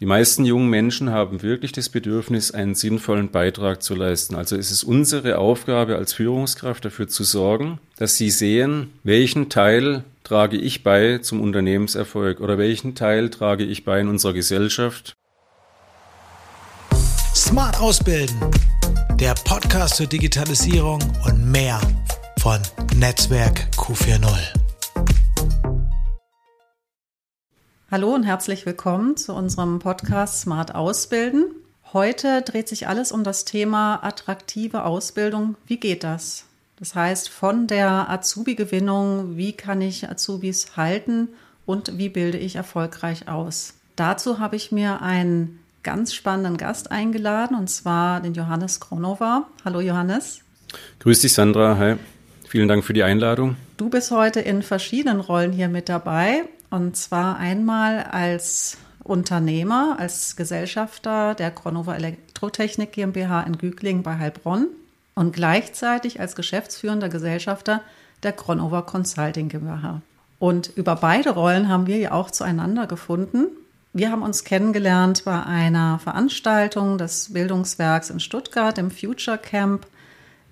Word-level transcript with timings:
Die 0.00 0.06
meisten 0.06 0.46
jungen 0.46 0.70
Menschen 0.70 1.10
haben 1.10 1.42
wirklich 1.42 1.72
das 1.72 1.90
Bedürfnis, 1.90 2.52
einen 2.52 2.74
sinnvollen 2.74 3.30
Beitrag 3.30 3.82
zu 3.82 3.94
leisten. 3.94 4.34
Also 4.34 4.56
es 4.56 4.70
ist 4.70 4.82
unsere 4.82 5.36
Aufgabe 5.36 5.96
als 5.96 6.14
Führungskraft 6.14 6.86
dafür 6.86 7.06
zu 7.06 7.22
sorgen, 7.22 7.78
dass 7.98 8.16
sie 8.16 8.30
sehen, 8.30 8.94
welchen 9.02 9.50
Teil 9.50 10.04
trage 10.24 10.56
ich 10.56 10.82
bei 10.82 11.18
zum 11.18 11.42
Unternehmenserfolg 11.42 12.40
oder 12.40 12.56
welchen 12.56 12.94
Teil 12.94 13.28
trage 13.28 13.64
ich 13.64 13.84
bei 13.84 14.00
in 14.00 14.08
unserer 14.08 14.32
Gesellschaft. 14.32 15.12
Smart 17.34 17.78
Ausbilden, 17.78 18.40
der 19.20 19.34
Podcast 19.34 19.96
zur 19.96 20.06
Digitalisierung 20.06 21.00
und 21.26 21.50
mehr 21.52 21.78
von 22.38 22.58
Netzwerk 22.96 23.68
Q40. 23.76 24.59
Hallo 27.92 28.14
und 28.14 28.22
herzlich 28.22 28.66
willkommen 28.66 29.16
zu 29.16 29.34
unserem 29.34 29.80
Podcast 29.80 30.42
Smart 30.42 30.76
Ausbilden. 30.76 31.46
Heute 31.92 32.42
dreht 32.42 32.68
sich 32.68 32.86
alles 32.86 33.10
um 33.10 33.24
das 33.24 33.44
Thema 33.44 33.96
attraktive 34.04 34.84
Ausbildung. 34.84 35.56
Wie 35.66 35.78
geht 35.78 36.04
das? 36.04 36.44
Das 36.78 36.94
heißt, 36.94 37.28
von 37.28 37.66
der 37.66 38.08
Azubi-Gewinnung, 38.08 39.36
wie 39.36 39.54
kann 39.54 39.80
ich 39.80 40.08
Azubis 40.08 40.76
halten 40.76 41.30
und 41.66 41.98
wie 41.98 42.08
bilde 42.08 42.38
ich 42.38 42.54
erfolgreich 42.54 43.26
aus? 43.26 43.74
Dazu 43.96 44.38
habe 44.38 44.54
ich 44.54 44.70
mir 44.70 45.02
einen 45.02 45.58
ganz 45.82 46.14
spannenden 46.14 46.58
Gast 46.58 46.92
eingeladen, 46.92 47.56
und 47.56 47.70
zwar 47.70 48.20
den 48.20 48.34
Johannes 48.34 48.78
Kronova. 48.78 49.48
Hallo 49.64 49.80
Johannes. 49.80 50.42
Grüß 51.00 51.22
dich 51.22 51.32
Sandra, 51.32 51.76
hi. 51.76 51.96
Vielen 52.46 52.68
Dank 52.68 52.84
für 52.84 52.92
die 52.92 53.02
Einladung. 53.02 53.56
Du 53.78 53.90
bist 53.90 54.12
heute 54.12 54.38
in 54.38 54.62
verschiedenen 54.62 55.18
Rollen 55.18 55.50
hier 55.50 55.68
mit 55.68 55.88
dabei. 55.88 56.44
Und 56.70 56.96
zwar 56.96 57.36
einmal 57.36 58.04
als 58.04 58.78
Unternehmer, 59.02 59.96
als 59.98 60.36
Gesellschafter 60.36 61.34
der 61.34 61.50
Kronova 61.50 61.96
Elektrotechnik 61.96 62.92
GmbH 62.92 63.42
in 63.42 63.58
Gügling 63.58 64.02
bei 64.02 64.18
Heilbronn 64.18 64.68
und 65.14 65.32
gleichzeitig 65.32 66.20
als 66.20 66.36
geschäftsführender 66.36 67.08
Gesellschafter 67.08 67.82
der 68.22 68.32
Kronova 68.32 68.82
Consulting 68.82 69.48
GmbH. 69.48 70.02
Und 70.38 70.70
über 70.76 70.96
beide 70.96 71.30
Rollen 71.30 71.68
haben 71.68 71.86
wir 71.86 71.98
ja 71.98 72.12
auch 72.12 72.30
zueinander 72.30 72.86
gefunden. 72.86 73.48
Wir 73.92 74.12
haben 74.12 74.22
uns 74.22 74.44
kennengelernt 74.44 75.24
bei 75.24 75.42
einer 75.42 75.98
Veranstaltung 75.98 76.96
des 76.96 77.32
Bildungswerks 77.32 78.10
in 78.10 78.20
Stuttgart 78.20 78.78
im 78.78 78.90
Future 78.90 79.38
Camp. 79.38 79.86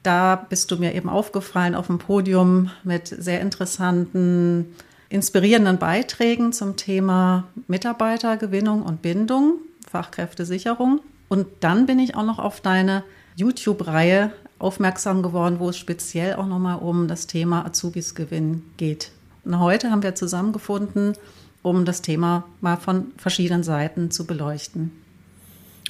Da 0.02 0.34
bist 0.36 0.70
du 0.70 0.76
mir 0.76 0.94
eben 0.94 1.08
aufgefallen 1.08 1.74
auf 1.74 1.86
dem 1.86 1.98
Podium 1.98 2.70
mit 2.82 3.06
sehr 3.06 3.40
interessanten 3.40 4.74
inspirierenden 5.10 5.78
Beiträgen 5.78 6.52
zum 6.52 6.76
Thema 6.76 7.44
Mitarbeitergewinnung 7.66 8.82
und 8.82 9.02
Bindung, 9.02 9.58
Fachkräftesicherung. 9.90 11.00
Und 11.28 11.46
dann 11.60 11.86
bin 11.86 11.98
ich 11.98 12.14
auch 12.14 12.24
noch 12.24 12.38
auf 12.38 12.60
deine 12.60 13.04
YouTube-Reihe 13.36 14.32
aufmerksam 14.58 15.22
geworden, 15.22 15.56
wo 15.58 15.70
es 15.70 15.76
speziell 15.76 16.34
auch 16.34 16.46
nochmal 16.46 16.78
um 16.78 17.08
das 17.08 17.26
Thema 17.26 17.64
Azubis 17.64 18.14
Gewinn 18.14 18.62
geht. 18.76 19.12
Und 19.44 19.60
heute 19.60 19.90
haben 19.90 20.02
wir 20.02 20.14
zusammengefunden, 20.14 21.14
um 21.62 21.84
das 21.84 22.02
Thema 22.02 22.44
mal 22.60 22.76
von 22.76 23.12
verschiedenen 23.16 23.62
Seiten 23.62 24.10
zu 24.10 24.26
beleuchten. 24.26 24.92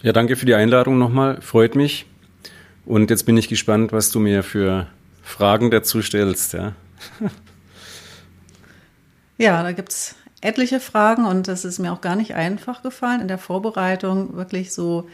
Ja, 0.02 0.12
danke 0.12 0.36
für 0.36 0.46
die 0.46 0.54
Einladung 0.54 0.98
nochmal. 0.98 1.40
Freut 1.40 1.74
mich. 1.74 2.06
Und 2.84 3.10
jetzt 3.10 3.24
bin 3.24 3.36
ich 3.36 3.48
gespannt, 3.48 3.92
was 3.92 4.10
du 4.10 4.20
mir 4.20 4.42
für 4.42 4.86
Fragen 5.22 5.70
dazu 5.70 6.02
stellst. 6.02 6.52
Ja. 6.52 6.72
Ja, 9.38 9.62
da 9.62 9.72
gibt 9.72 9.92
es 9.92 10.16
etliche 10.40 10.80
Fragen 10.80 11.24
und 11.24 11.48
es 11.48 11.64
ist 11.64 11.78
mir 11.78 11.92
auch 11.92 12.00
gar 12.00 12.16
nicht 12.16 12.34
einfach 12.34 12.82
gefallen, 12.82 13.20
in 13.20 13.28
der 13.28 13.38
Vorbereitung 13.38 14.36
wirklich 14.36 14.72
so 14.72 15.08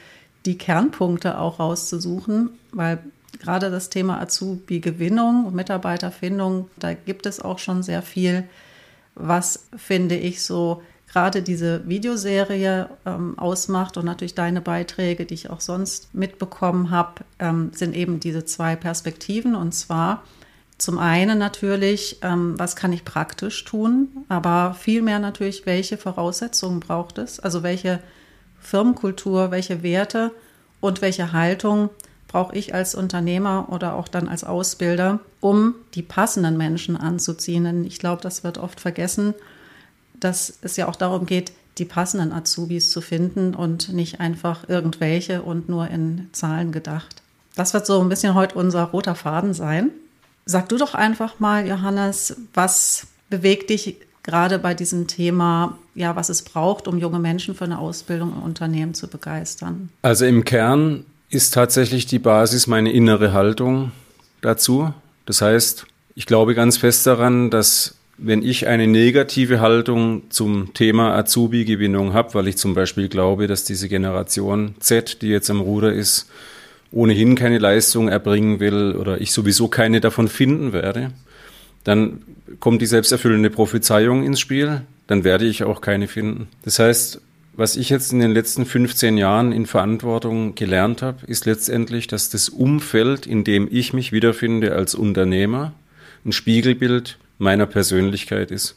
die 0.47 0.59
Kernpunkte 0.59 1.39
auch 1.39 1.59
rauszusuchen, 1.59 2.51
weil 2.73 2.99
gerade 3.39 3.71
das 3.71 3.91
Thema 3.91 4.21
Azubi-Gewinnung 4.21 5.45
und 5.47 5.55
Mitarbeiterfindung, 5.55 6.71
da 6.77 6.95
gibt 6.95 7.27
es 7.27 7.41
auch 7.41 7.59
schon 7.59 7.83
sehr 7.83 8.03
viel, 8.03 8.45
was 9.15 9.67
finde 9.77 10.17
ich 10.17 10.43
so 10.43 10.83
gerade 11.07 11.43
diese 11.43 11.87
Videoserie 11.89 12.89
ähm, 13.07 13.39
ausmacht 13.39 13.97
und 13.97 14.05
natürlich 14.05 14.35
deine 14.35 14.61
Beiträge, 14.61 15.27
die 15.27 15.35
ich 15.35 15.51
auch 15.51 15.61
sonst 15.61 16.15
mitbekommen 16.15 16.91
habe, 16.91 17.25
ähm, 17.39 17.71
sind 17.75 17.95
eben 17.95 18.21
diese 18.21 18.45
zwei 18.45 18.75
Perspektiven 18.75 19.55
und 19.55 19.73
zwar 19.73 20.25
zum 20.79 20.99
einen 20.99 21.39
natürlich, 21.39 22.19
ähm, 22.23 22.59
was 22.59 22.77
kann 22.77 22.93
ich 22.93 23.05
praktisch 23.05 23.65
tun, 23.65 24.09
aber 24.29 24.77
vielmehr 24.79 25.19
natürlich, 25.19 25.67
welche 25.67 25.97
Voraussetzungen 25.97 26.81
braucht 26.81 27.19
es, 27.19 27.39
also 27.39 27.63
welche 27.63 28.01
Firmenkultur, 28.61 29.51
welche 29.51 29.83
Werte 29.83 30.33
und 30.81 31.01
welche 31.01 31.33
Haltung 31.33 31.91
brauche 32.29 32.57
ich 32.57 32.75
als 32.75 32.97
Unternehmer 32.97 33.69
oder 33.71 33.95
auch 33.95 34.09
dann 34.09 34.29
als 34.29 34.43
Ausbilder, 34.43 35.21
um 35.41 35.75
die 35.95 36.03
passenden 36.03 36.57
Menschen 36.57 36.97
anzuziehen. 36.97 37.65
Denn 37.65 37.85
ich 37.85 38.01
glaube, 38.01 38.23
das 38.23 38.43
wird 38.43 38.59
oft 38.59 38.81
vergessen, 38.81 39.35
dass 40.19 40.59
es 40.63 40.77
ja 40.77 40.89
auch 40.89 40.97
darum 40.97 41.27
geht, 41.27 41.53
die 41.79 41.85
passenden 41.85 42.33
Azubis 42.33 42.91
zu 42.91 43.01
finden 43.01 43.55
und 43.55 43.93
nicht 43.93 44.21
einfach 44.21 44.69
irgendwelche 44.69 45.43
und 45.43 45.69
nur 45.69 45.89
in 45.89 46.29
Zahlen 46.33 46.73
gedacht. 46.73 47.23
Das 47.55 47.73
wird 47.73 47.87
so 47.87 48.01
ein 48.01 48.09
bisschen 48.09 48.35
heute 48.35 48.57
unser 48.57 48.83
roter 48.85 49.15
Faden 49.15 49.55
sein. 49.55 49.91
Sag 50.47 50.69
du 50.69 50.77
doch 50.77 50.95
einfach 50.95 51.41
mal, 51.41 51.67
Johannes, 51.67 52.37
was 52.53 53.07
bewegt 53.31 53.71
dich 53.71 53.97
gerade 54.23 54.59
bei 54.59 54.75
diesem 54.75 55.07
Thema, 55.07 55.79
ja, 55.95 56.17
was 56.17 56.29
es 56.29 56.43
braucht, 56.43 56.89
um 56.89 56.99
junge 56.99 57.19
Menschen 57.19 57.55
für 57.55 57.65
eine 57.65 57.79
Ausbildung 57.79 58.33
im 58.37 58.43
Unternehmen 58.43 58.95
zu 58.95 59.09
begeistern? 59.09 59.91
Also 60.03 60.25
im 60.25 60.45
Kern 60.45 61.05
ist 61.31 61.55
tatsächlich 61.55 62.07
die 62.07 62.19
Basis 62.19 62.67
meine 62.67 62.93
innere 62.93 63.33
Haltung 63.33 63.93
dazu. 64.41 64.93
Das 65.27 65.41
heißt, 65.41 65.87
ich 66.15 66.27
glaube 66.27 66.55
ganz 66.55 66.77
fest 66.77 67.07
daran, 67.07 67.51
dass 67.51 67.97
wenn 68.17 68.43
ich 68.43 68.67
eine 68.69 68.87
negative 68.87 69.61
Haltung 69.61 70.31
zum 70.31 70.73
Thema 70.75 71.17
Azubi-Gewinnung 71.17 72.13
habe, 72.13 72.35
weil 72.35 72.49
ich 72.49 72.57
zum 72.57 72.75
Beispiel 72.75 73.09
glaube, 73.09 73.47
dass 73.47 73.65
diese 73.65 73.89
Generation 73.89 74.77
Z, 74.79 75.21
die 75.23 75.29
jetzt 75.29 75.51
am 75.51 75.61
Ruder 75.61 75.93
ist, 75.93 76.29
ohnehin 76.95 77.35
keine 77.35 77.59
Leistung 77.59 78.09
erbringen 78.09 78.61
will 78.61 78.97
oder 78.99 79.21
ich 79.21 79.33
sowieso 79.33 79.69
keine 79.69 80.01
davon 80.01 80.29
finden 80.29 80.73
werde, 80.73 81.11
dann 81.83 82.23
kommt 82.61 82.81
die 82.81 82.87
selbsterfüllende 82.87 83.51
Prophezeiung 83.51 84.25
ins 84.25 84.41
Spiel, 84.41 84.83
dann 85.07 85.25
werde 85.25 85.45
ich 85.45 85.65
auch 85.65 85.81
keine 85.81 86.09
finden. 86.09 86.49
Das 86.63 86.79
heißt, 86.79 87.21
was 87.57 87.77
ich 87.77 87.91
jetzt 87.91 88.13
in 88.13 88.21
den 88.21 88.33
letzten 88.33 88.65
15 88.65 89.17
Jahren 89.17 89.53
in 89.53 89.67
Verantwortung 89.67 90.55
gelernt 90.55 91.03
habe, 91.03 91.27
ist 91.27 91.47
letztendlich, 91.47 92.07
dass 92.07 92.31
das 92.31 92.49
Umfeld, 92.49 93.27
in 93.27 93.45
dem 93.45 93.69
ich 93.71 93.93
mich 93.93 94.13
wiederfinde 94.13 94.75
als 94.75 94.95
Unternehmer, 94.95 95.73
ein 96.25 96.33
Spiegelbild 96.33 97.19
meiner 97.39 97.67
Persönlichkeit 97.67 98.51
ist. 98.51 98.77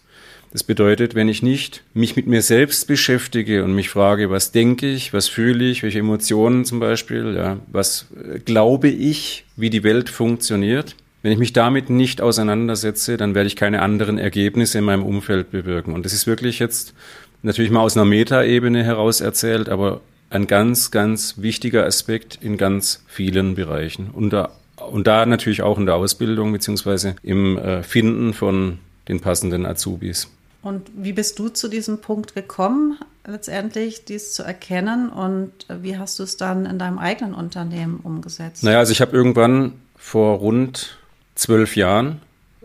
Das 0.51 0.63
bedeutet, 0.63 1.13
wenn 1.13 1.27
ich 1.27 1.43
nicht 1.43 1.83
mich 1.93 2.15
mit 2.15 2.27
mir 2.27 2.41
selbst 2.41 2.87
beschäftige 2.87 3.63
und 3.63 3.73
mich 3.73 3.89
frage, 3.89 4.29
was 4.29 4.51
denke 4.51 4.89
ich, 4.89 5.13
was 5.13 5.27
fühle 5.27 5.65
ich, 5.65 5.83
welche 5.83 5.99
Emotionen 5.99 6.65
zum 6.65 6.79
Beispiel, 6.79 7.35
ja, 7.35 7.57
was 7.67 8.07
äh, 8.15 8.39
glaube 8.39 8.87
ich, 8.87 9.45
wie 9.55 9.69
die 9.69 9.83
Welt 9.83 10.09
funktioniert, 10.09 10.95
wenn 11.21 11.31
ich 11.31 11.39
mich 11.39 11.53
damit 11.53 11.89
nicht 11.89 12.21
auseinandersetze, 12.21 13.17
dann 13.17 13.35
werde 13.35 13.47
ich 13.47 13.55
keine 13.55 13.81
anderen 13.81 14.17
Ergebnisse 14.17 14.77
in 14.77 14.85
meinem 14.85 15.03
Umfeld 15.03 15.51
bewirken. 15.51 15.93
Und 15.93 16.05
das 16.05 16.13
ist 16.13 16.27
wirklich 16.27 16.59
jetzt 16.59 16.93
natürlich 17.41 17.71
mal 17.71 17.81
aus 17.81 17.97
einer 17.97 18.05
Metaebene 18.05 18.83
heraus 18.83 19.19
erzählt, 19.19 19.67
aber 19.67 20.01
ein 20.29 20.47
ganz, 20.47 20.91
ganz 20.91 21.35
wichtiger 21.37 21.85
Aspekt 21.85 22.39
in 22.41 22.57
ganz 22.57 23.03
vielen 23.07 23.55
Bereichen. 23.55 24.09
Und 24.11 24.31
da, 24.31 24.51
und 24.89 25.07
da 25.07 25.25
natürlich 25.25 25.61
auch 25.61 25.77
in 25.77 25.85
der 25.85 25.95
Ausbildung 25.95 26.51
beziehungsweise 26.51 27.15
im 27.23 27.57
äh, 27.57 27.83
Finden 27.83 28.33
von 28.33 28.79
den 29.07 29.19
passenden 29.19 29.65
Azubis. 29.65 30.29
Und 30.61 30.89
wie 30.95 31.13
bist 31.13 31.39
du 31.39 31.49
zu 31.49 31.67
diesem 31.67 31.99
Punkt 31.99 32.35
gekommen, 32.35 32.97
letztendlich 33.25 34.05
dies 34.05 34.33
zu 34.33 34.43
erkennen 34.43 35.09
und 35.09 35.51
wie 35.81 35.97
hast 35.97 36.19
du 36.19 36.23
es 36.23 36.37
dann 36.37 36.65
in 36.65 36.79
deinem 36.79 36.97
eigenen 36.97 37.33
Unternehmen 37.33 37.99
umgesetzt? 38.03 38.63
Naja, 38.63 38.79
also 38.79 38.91
ich 38.91 39.01
habe 39.01 39.15
irgendwann 39.15 39.73
vor 39.97 40.37
rund 40.39 40.97
zwölf 41.35 41.75
Jahren 41.75 42.21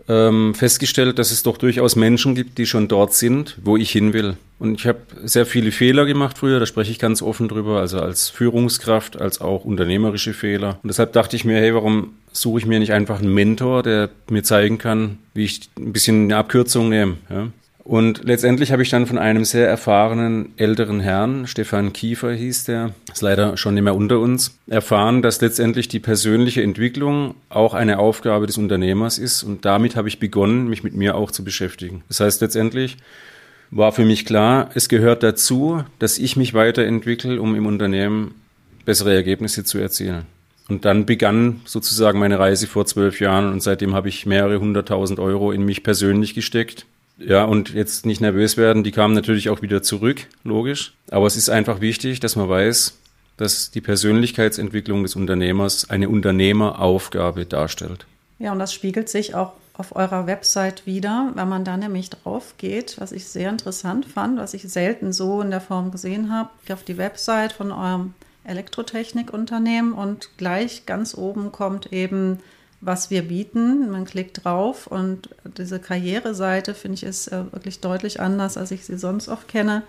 ähm, 0.07 0.53
festgestellt, 0.53 1.19
dass 1.19 1.31
es 1.31 1.43
doch 1.43 1.57
durchaus 1.57 1.95
Menschen 1.95 2.35
gibt, 2.35 2.57
die 2.57 2.65
schon 2.65 2.87
dort 2.87 3.13
sind, 3.13 3.57
wo 3.63 3.77
ich 3.77 3.91
hin 3.91 4.13
will. 4.13 4.37
Und 4.59 4.79
ich 4.79 4.87
habe 4.87 4.99
sehr 5.23 5.45
viele 5.45 5.71
Fehler 5.71 6.05
gemacht 6.05 6.37
früher, 6.37 6.59
da 6.59 6.65
spreche 6.65 6.91
ich 6.91 6.99
ganz 6.99 7.21
offen 7.21 7.47
drüber, 7.47 7.79
also 7.79 7.99
als 7.99 8.29
Führungskraft, 8.29 9.19
als 9.19 9.41
auch 9.41 9.65
unternehmerische 9.65 10.33
Fehler. 10.33 10.79
Und 10.83 10.87
deshalb 10.87 11.13
dachte 11.13 11.35
ich 11.35 11.45
mir, 11.45 11.57
hey, 11.57 11.73
warum 11.73 12.13
suche 12.31 12.59
ich 12.59 12.65
mir 12.65 12.79
nicht 12.79 12.93
einfach 12.93 13.19
einen 13.19 13.33
Mentor, 13.33 13.83
der 13.83 14.09
mir 14.29 14.43
zeigen 14.43 14.77
kann, 14.77 15.19
wie 15.33 15.45
ich 15.45 15.69
ein 15.77 15.93
bisschen 15.93 16.25
eine 16.25 16.37
Abkürzung 16.37 16.89
nehme. 16.89 17.17
Ja? 17.29 17.47
Und 17.83 18.23
letztendlich 18.23 18.71
habe 18.71 18.81
ich 18.81 18.89
dann 18.89 19.07
von 19.07 19.17
einem 19.17 19.43
sehr 19.43 19.67
erfahrenen 19.67 20.53
älteren 20.55 21.01
Herrn, 21.01 21.47
Stefan 21.47 21.91
Kiefer 21.91 22.31
hieß 22.31 22.63
der, 22.63 22.91
ist 23.11 23.21
leider 23.21 23.57
schon 23.57 23.73
nicht 23.73 23.83
mehr 23.83 23.95
unter 23.95 24.19
uns, 24.19 24.57
erfahren, 24.67 25.21
dass 25.21 25.41
letztendlich 25.41 25.89
die 25.89 25.99
persönliche 25.99 26.63
Entwicklung 26.63 27.35
auch 27.49 27.73
eine 27.73 27.99
Aufgabe 27.99 28.47
des 28.47 28.57
Unternehmers 28.57 29.17
ist. 29.17 29.43
Und 29.43 29.65
damit 29.65 29.97
habe 29.97 30.07
ich 30.07 30.19
begonnen, 30.19 30.69
mich 30.69 30.83
mit 30.83 30.95
mir 30.95 31.15
auch 31.15 31.29
zu 31.29 31.43
beschäftigen. 31.43 32.03
Das 32.07 32.21
heißt 32.21 32.39
letztendlich, 32.39 32.95
war 33.69 33.91
für 33.91 34.05
mich 34.05 34.25
klar, 34.25 34.69
es 34.75 34.87
gehört 34.87 35.21
dazu, 35.21 35.83
dass 35.99 36.19
ich 36.19 36.37
mich 36.37 36.53
weiterentwickle, 36.53 37.41
um 37.41 37.53
im 37.53 37.65
Unternehmen 37.65 38.35
bessere 38.85 39.13
Ergebnisse 39.13 39.65
zu 39.65 39.77
erzielen. 39.77 40.25
Und 40.69 40.85
dann 40.85 41.05
begann 41.05 41.59
sozusagen 41.65 42.19
meine 42.19 42.39
Reise 42.39 42.67
vor 42.67 42.85
zwölf 42.85 43.19
Jahren 43.19 43.51
und 43.51 43.61
seitdem 43.61 43.93
habe 43.93 44.07
ich 44.07 44.25
mehrere 44.25 44.61
hunderttausend 44.61 45.19
Euro 45.19 45.51
in 45.51 45.65
mich 45.65 45.83
persönlich 45.83 46.33
gesteckt. 46.33 46.85
Ja, 47.17 47.45
und 47.45 47.73
jetzt 47.73 48.05
nicht 48.05 48.21
nervös 48.21 48.57
werden, 48.57 48.83
die 48.83 48.91
kamen 48.91 49.13
natürlich 49.13 49.49
auch 49.49 49.61
wieder 49.61 49.83
zurück, 49.83 50.27
logisch. 50.43 50.93
Aber 51.11 51.27
es 51.27 51.35
ist 51.35 51.49
einfach 51.49 51.79
wichtig, 51.79 52.19
dass 52.19 52.35
man 52.35 52.49
weiß, 52.49 52.97
dass 53.37 53.71
die 53.71 53.81
Persönlichkeitsentwicklung 53.81 55.03
des 55.03 55.15
Unternehmers 55.15 55.89
eine 55.89 56.09
Unternehmeraufgabe 56.09 57.45
darstellt. 57.45 58.05
Ja, 58.39 58.51
und 58.51 58.59
das 58.59 58.73
spiegelt 58.73 59.09
sich 59.09 59.35
auch 59.35 59.53
auf 59.75 59.95
eurer 59.95 60.27
Website 60.27 60.85
wieder, 60.85 61.31
wenn 61.33 61.49
man 61.49 61.65
da 61.65 61.77
nämlich 61.77 62.09
drauf 62.09 62.55
geht, 62.57 62.99
was 62.99 63.11
ich 63.11 63.25
sehr 63.25 63.49
interessant 63.49 64.05
fand, 64.05 64.37
was 64.37 64.53
ich 64.53 64.63
selten 64.63 65.13
so 65.13 65.41
in 65.41 65.49
der 65.49 65.61
Form 65.61 65.91
gesehen 65.91 66.31
habe, 66.31 66.49
auf 66.71 66.83
die 66.83 66.97
Website 66.97 67.53
von 67.53 67.71
eurem 67.71 68.13
Elektrotechnikunternehmen 68.43 69.93
und 69.93 70.29
gleich 70.37 70.85
ganz 70.85 71.15
oben 71.15 71.51
kommt 71.51 71.91
eben, 71.91 72.39
was 72.85 73.09
wir 73.09 73.27
bieten. 73.27 73.89
Man 73.89 74.05
klickt 74.05 74.43
drauf 74.43 74.87
und 74.87 75.29
diese 75.57 75.79
Karriereseite, 75.79 76.73
finde 76.73 76.95
ich, 76.95 77.03
ist 77.03 77.27
äh, 77.27 77.51
wirklich 77.51 77.79
deutlich 77.79 78.19
anders, 78.19 78.57
als 78.57 78.71
ich 78.71 78.85
sie 78.85 78.97
sonst 78.97 79.29
oft 79.29 79.47
kenne. 79.47 79.83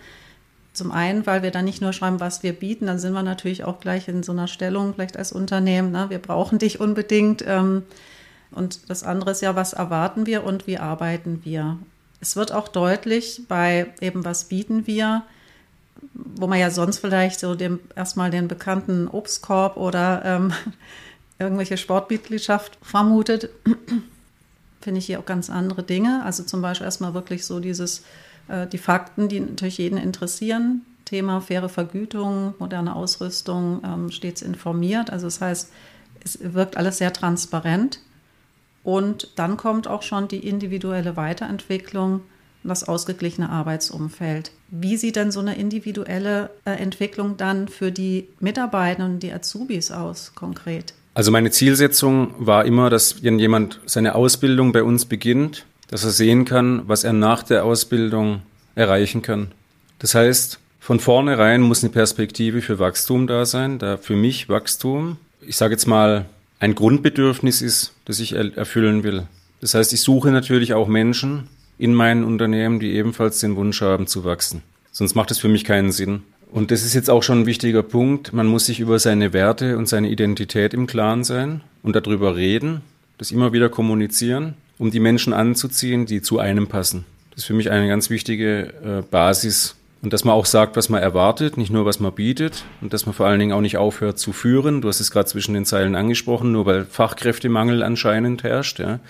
Zum 0.73 0.91
einen, 0.91 1.27
weil 1.27 1.43
wir 1.43 1.51
da 1.51 1.63
nicht 1.63 1.81
nur 1.81 1.93
schreiben, 1.93 2.21
was 2.21 2.43
wir 2.43 2.53
bieten, 2.53 2.87
dann 2.87 2.99
sind 2.99 3.13
wir 3.13 3.23
natürlich 3.23 3.65
auch 3.65 3.81
gleich 3.81 4.09
in 4.09 4.23
so 4.23 4.33
einer 4.33 4.49
Stellung, 4.49 4.95
vielleicht 4.95 5.17
als 5.17 5.33
Unternehmen, 5.33 5.93
ne? 5.93 6.07
wir 6.09 6.19
brauchen 6.19 6.59
dich 6.59 6.81
unbedingt. 6.81 7.45
Ähm, 7.47 7.83
und 8.51 8.91
das 8.91 9.03
andere 9.03 9.33
ist 9.33 9.43
ja, 9.43 9.57
was 9.57 9.73
erwarten 9.73 10.27
wir 10.27 10.45
und 10.45 10.67
wie 10.67 10.79
arbeiten 10.79 11.41
wir. 11.45 11.79
Es 12.21 12.37
wird 12.37 12.53
auch 12.53 12.69
deutlich 12.69 13.43
bei 13.49 13.93
eben, 14.01 14.25
was 14.25 14.45
bieten 14.45 14.87
wir, 14.87 15.23
wo 16.13 16.47
man 16.47 16.59
ja 16.59 16.71
sonst 16.71 16.99
vielleicht 16.99 17.41
so 17.41 17.55
dem, 17.55 17.81
erstmal 17.97 18.31
den 18.31 18.49
bekannten 18.49 19.09
Obstkorb 19.09 19.77
oder 19.77 20.23
ähm, 20.25 20.53
irgendwelche 21.39 21.77
Sportmitgliedschaft 21.77 22.79
vermutet, 22.83 23.51
finde 24.81 24.99
ich 24.99 25.07
hier 25.07 25.19
auch 25.19 25.27
ganz 25.27 25.51
andere 25.51 25.83
Dinge. 25.83 26.23
Also 26.25 26.43
zum 26.45 26.63
Beispiel 26.63 26.85
erstmal 26.85 27.15
wirklich 27.15 27.45
so 27.45 27.61
dieses, 27.61 28.05
äh, 28.49 28.67
die 28.67 28.79
Fakten, 28.79 29.29
die 29.29 29.41
natürlich 29.41 29.79
jeden 29.79 29.99
interessieren. 29.99 30.83
Thema 31.05 31.41
faire 31.41 31.69
Vergütung, 31.69 32.55
moderne 32.59 32.97
Ausrüstung, 32.97 33.83
ähm, 33.85 34.11
stets 34.11 34.43
informiert. 34.43 35.11
Also 35.11 35.27
das 35.27 35.41
heißt, 35.41 35.71
es 36.25 36.39
wirkt 36.41 36.77
alles 36.77 36.99
sehr 36.99 37.13
transparent. 37.13 38.01
Und 38.83 39.31
dann 39.37 39.57
kommt 39.57 39.89
auch 39.89 40.03
schon 40.03 40.29
die 40.29 40.47
individuelle 40.47 41.17
Weiterentwicklung 41.17 42.23
und 42.63 42.69
das 42.69 42.87
ausgeglichene 42.87 43.49
Arbeitsumfeld. 43.49 44.53
Wie 44.69 44.97
sieht 44.97 45.17
denn 45.17 45.31
so 45.31 45.41
eine 45.41 45.57
individuelle 45.57 46.51
äh, 46.65 46.73
Entwicklung 46.73 47.37
dann 47.37 47.69
für 47.69 47.93
die 47.93 48.29
Mitarbeiter 48.41 49.05
und 49.05 49.21
die 49.21 49.33
Azubis 49.33 49.91
aus 49.91 50.35
konkret? 50.35 50.95
Also 51.15 51.31
meine 51.31 51.53
Zielsetzung 51.53 52.35
war 52.39 52.65
immer, 52.65 52.91
dass 52.91 53.23
wenn 53.23 53.39
jemand 53.39 53.81
seine 53.87 54.17
Ausbildung 54.17 54.73
bei 54.73 54.83
uns 54.83 55.05
beginnt, 55.05 55.65
dass 55.89 56.05
er 56.05 56.11
sehen 56.11 56.45
kann, 56.45 56.83
was 56.89 57.05
er 57.05 57.13
nach 57.13 57.45
der 57.45 57.65
Ausbildung 57.65 58.43
erreichen 58.75 59.23
kann. 59.23 59.53
Das 60.01 60.15
heißt, 60.17 60.59
von 60.81 60.99
vornherein 60.99 61.63
muss 61.63 61.85
eine 61.85 61.93
Perspektive 61.93 62.61
für 62.61 62.79
Wachstum 62.79 63.27
da 63.27 63.47
sein, 63.47 63.79
da 63.79 63.97
für 63.97 64.17
mich 64.17 64.49
Wachstum, 64.49 65.17
ich 65.41 65.57
sage 65.57 65.75
jetzt 65.75 65.87
mal, 65.87 66.27
ein 66.59 66.75
Grundbedürfnis 66.75 67.63
ist, 67.63 67.93
das 68.07 68.19
ich 68.19 68.33
erfüllen 68.33 69.05
will. 69.05 69.27
Das 69.61 69.75
heißt, 69.75 69.93
ich 69.93 70.03
suche 70.03 70.31
natürlich 70.31 70.75
auch 70.75 70.89
Menschen 70.89 71.49
in 71.79 71.95
meinen 71.95 72.25
Unternehmen, 72.25 72.81
die 72.81 72.93
ebenfalls 72.93 73.41
den 73.41 73.57
Wunsch 73.57 73.81
haben 73.81 74.07
zu 74.07 74.25
wachsen. 74.25 74.63
Sonst 74.93 75.15
macht 75.15 75.31
es 75.31 75.39
für 75.39 75.49
mich 75.49 75.65
keinen 75.65 75.91
Sinn. 75.91 76.23
Und 76.55 76.71
das 76.71 76.85
ist 76.85 76.95
jetzt 76.95 77.11
auch 77.11 77.25
schon 77.25 77.41
ein 77.41 77.47
wichtiger 77.47 77.83
Punkt. 77.83 78.33
Man 78.33 78.47
muss 78.47 78.67
sich 78.67 78.79
über 78.79 79.01
seine 79.01 79.33
Werte 79.33 79.77
und 79.77 79.89
seine 79.89 80.09
Identität 80.09 80.73
im 80.73 80.87
Klaren 80.87 81.25
sein 81.25 81.63
und 81.83 81.97
darüber 81.97 82.37
reden, 82.37 82.83
das 83.19 83.33
immer 83.33 83.53
wieder 83.53 83.69
kommunizieren, 83.69 84.55
um 84.79 84.93
die 84.93 85.01
Menschen 85.01 85.33
anzuziehen, 85.33 86.07
die 86.07 86.23
zu 86.23 86.39
einem 86.39 86.69
passen. 86.69 87.07
Das 87.31 87.41
ist 87.41 87.47
für 87.47 87.55
mich 87.55 87.73
eine 87.73 87.89
ganz 87.89 88.09
wichtige 88.09 88.73
äh, 88.85 89.03
Basis 89.11 89.75
und 90.01 90.13
dass 90.13 90.23
man 90.23 90.37
auch 90.37 90.47
sagt, 90.47 90.77
was 90.77 90.89
man 90.89 91.03
erwartet, 91.03 91.57
nicht 91.57 91.73
nur 91.73 91.87
was 91.87 91.99
man 91.99 92.13
bietet. 92.13 92.65
Und 92.81 92.93
dass 92.93 93.05
man 93.05 93.17
vor 93.17 93.27
allen 93.27 93.41
Dingen 93.41 93.53
auch 93.53 93.61
nicht 93.61 93.77
aufhört 93.77 94.21
zu 94.21 94.33
führen. 94.33 94.81
Du 94.81 94.89
hast 94.89 95.01
es 95.01 95.11
gerade 95.11 95.27
zwischen 95.27 95.55
den 95.55 95.65
Zeilen 95.65 95.97
angesprochen, 95.97 96.53
nur 96.53 96.67
weil 96.67 96.85
Fachkräftemangel 96.85 97.83
anscheinend 97.83 98.45
herrscht. 98.45 98.79
Ja. 98.79 99.01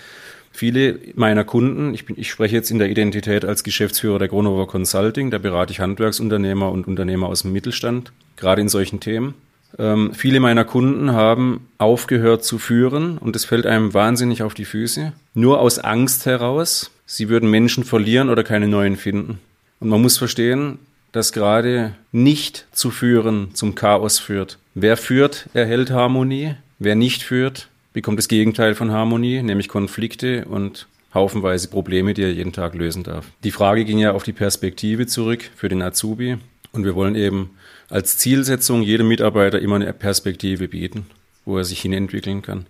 Viele 0.56 1.01
meiner 1.17 1.43
Kunden, 1.43 1.95
ich, 1.95 2.06
bin, 2.06 2.15
ich 2.17 2.31
spreche 2.31 2.55
jetzt 2.55 2.71
in 2.71 2.79
der 2.79 2.89
Identität 2.89 3.45
als 3.45 3.65
Geschäftsführer 3.65 4.21
der 4.21 4.29
Gronover 4.29 4.69
Consulting, 4.69 5.33
da 5.33 5.39
berate 5.39 5.73
ich 5.73 5.81
Handwerksunternehmer 5.81 6.71
und 6.71 6.87
Unternehmer 6.87 7.27
aus 7.27 7.43
dem 7.43 7.53
Mittelstand, 7.53 8.12
gerade 8.37 8.61
in 8.61 8.69
solchen 8.69 9.01
Themen. 9.01 9.35
Ähm, 9.81 10.12
viele 10.15 10.39
meiner 10.39 10.65
Kunden 10.65 11.11
haben 11.11 11.67
aufgehört 11.79 12.45
zu 12.45 12.59
führen 12.59 13.19
und 13.19 13.35
es 13.35 13.45
fällt 13.45 13.67
einem 13.67 13.95
wahnsinnig 13.95 14.45
auf 14.45 14.55
die 14.55 14.65
Füße. 14.65 15.12
Nur 15.35 15.59
aus 15.59 15.81
Angst 15.81 16.25
heraus, 16.25 16.93
sie 17.05 17.29
würden 17.29 17.51
Menschen 17.51 17.83
verlieren 17.83 18.31
oder 18.31 18.45
keine 18.45 18.69
neuen 18.69 18.95
finden. 18.95 19.41
Und 19.81 19.89
man 19.89 20.03
muss 20.03 20.19
verstehen, 20.19 20.79
dass 21.11 21.33
gerade 21.33 21.97
nicht 22.12 22.69
zu 22.71 22.93
führen 22.93 23.49
zum 23.55 23.75
Chaos 23.75 24.21
führt. 24.21 24.59
Wer 24.75 24.97
führt, 24.97 25.49
erhält 25.53 25.91
Harmonie. 25.91 26.55
Wer 26.79 26.95
nicht 26.95 27.25
führt, 27.25 27.69
bekommt 27.94 28.19
das 28.19 28.29
Gegenteil 28.29 28.75
von 28.75 28.91
Harmonie, 28.91 29.41
nämlich 29.43 29.69
Konflikte 29.69 30.44
und 30.44 30.87
haufenweise 31.14 31.69
Probleme, 31.69 32.12
die 32.12 32.25
er 32.25 32.32
jeden 32.32 32.52
Tag 32.52 32.75
lösen 32.75 33.05
darf. 33.05 33.25
Die 33.44 33.52
Frage 33.52 33.87
ging 33.87 33.99
ja 33.99 34.12
auf 34.12 34.25
die 34.25 34.32
Perspektive 34.32 35.06
zurück 35.06 35.49
für 35.56 35.70
den 35.70 35.81
Azubi. 35.81 36.37
Und 36.73 36.85
wir 36.85 36.96
wollen 36.96 37.14
eben 37.14 37.50
als 37.88 38.19
Zielsetzung 38.19 38.82
jedem 38.82 39.06
Mitarbeiter 39.06 39.61
immer 39.61 39.76
eine 39.76 39.93
Perspektive 39.93 40.67
bieten, 40.67 41.06
wo 41.44 41.56
er 41.56 41.64
sich 41.64 41.81
hinentwickeln 41.81 42.43
kann. 42.43 42.67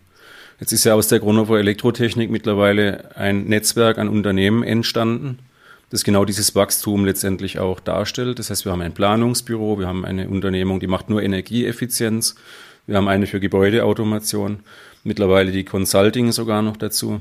Jetzt 0.61 0.73
ist 0.73 0.85
ja 0.85 0.94
aus 0.94 1.09
der 1.09 1.21
Grundhofer 1.21 1.59
Elektrotechnik 1.59 2.31
mittlerweile 2.31 3.17
ein 3.17 3.44
Netzwerk 3.44 3.97
an 3.97 4.11
Unternehmen 4.11 4.62
entstanden, 4.62 5.38
das 5.88 6.05
genau 6.05 6.26
dieses 6.26 6.55
Wachstum 6.55 7.06
letztendlich 7.06 7.59
auch 7.59 7.81
darstellt. 7.81 8.38
Das 8.38 8.50
heißt, 8.50 8.67
wir 8.67 8.73
haben 8.73 8.82
ein 8.82 8.94
Planungsbüro, 8.94 9.79
wir 9.79 9.87
haben 9.87 10.05
eine 10.05 10.29
Unternehmung, 10.29 10.81
die 10.81 10.87
macht 10.87 11.09
nur 11.09 11.23
Energieeffizienz, 11.23 12.35
wir 12.87 12.97
haben 12.97 13.09
eine 13.09 13.27
für 13.27 13.41
Gebäudeautomation, 13.41 14.61
mittlerweile 15.05 15.53
die 15.53 15.65
Consulting 15.65 16.33
sogar 16.33 16.63
noch 16.63 16.77
dazu. 16.77 17.21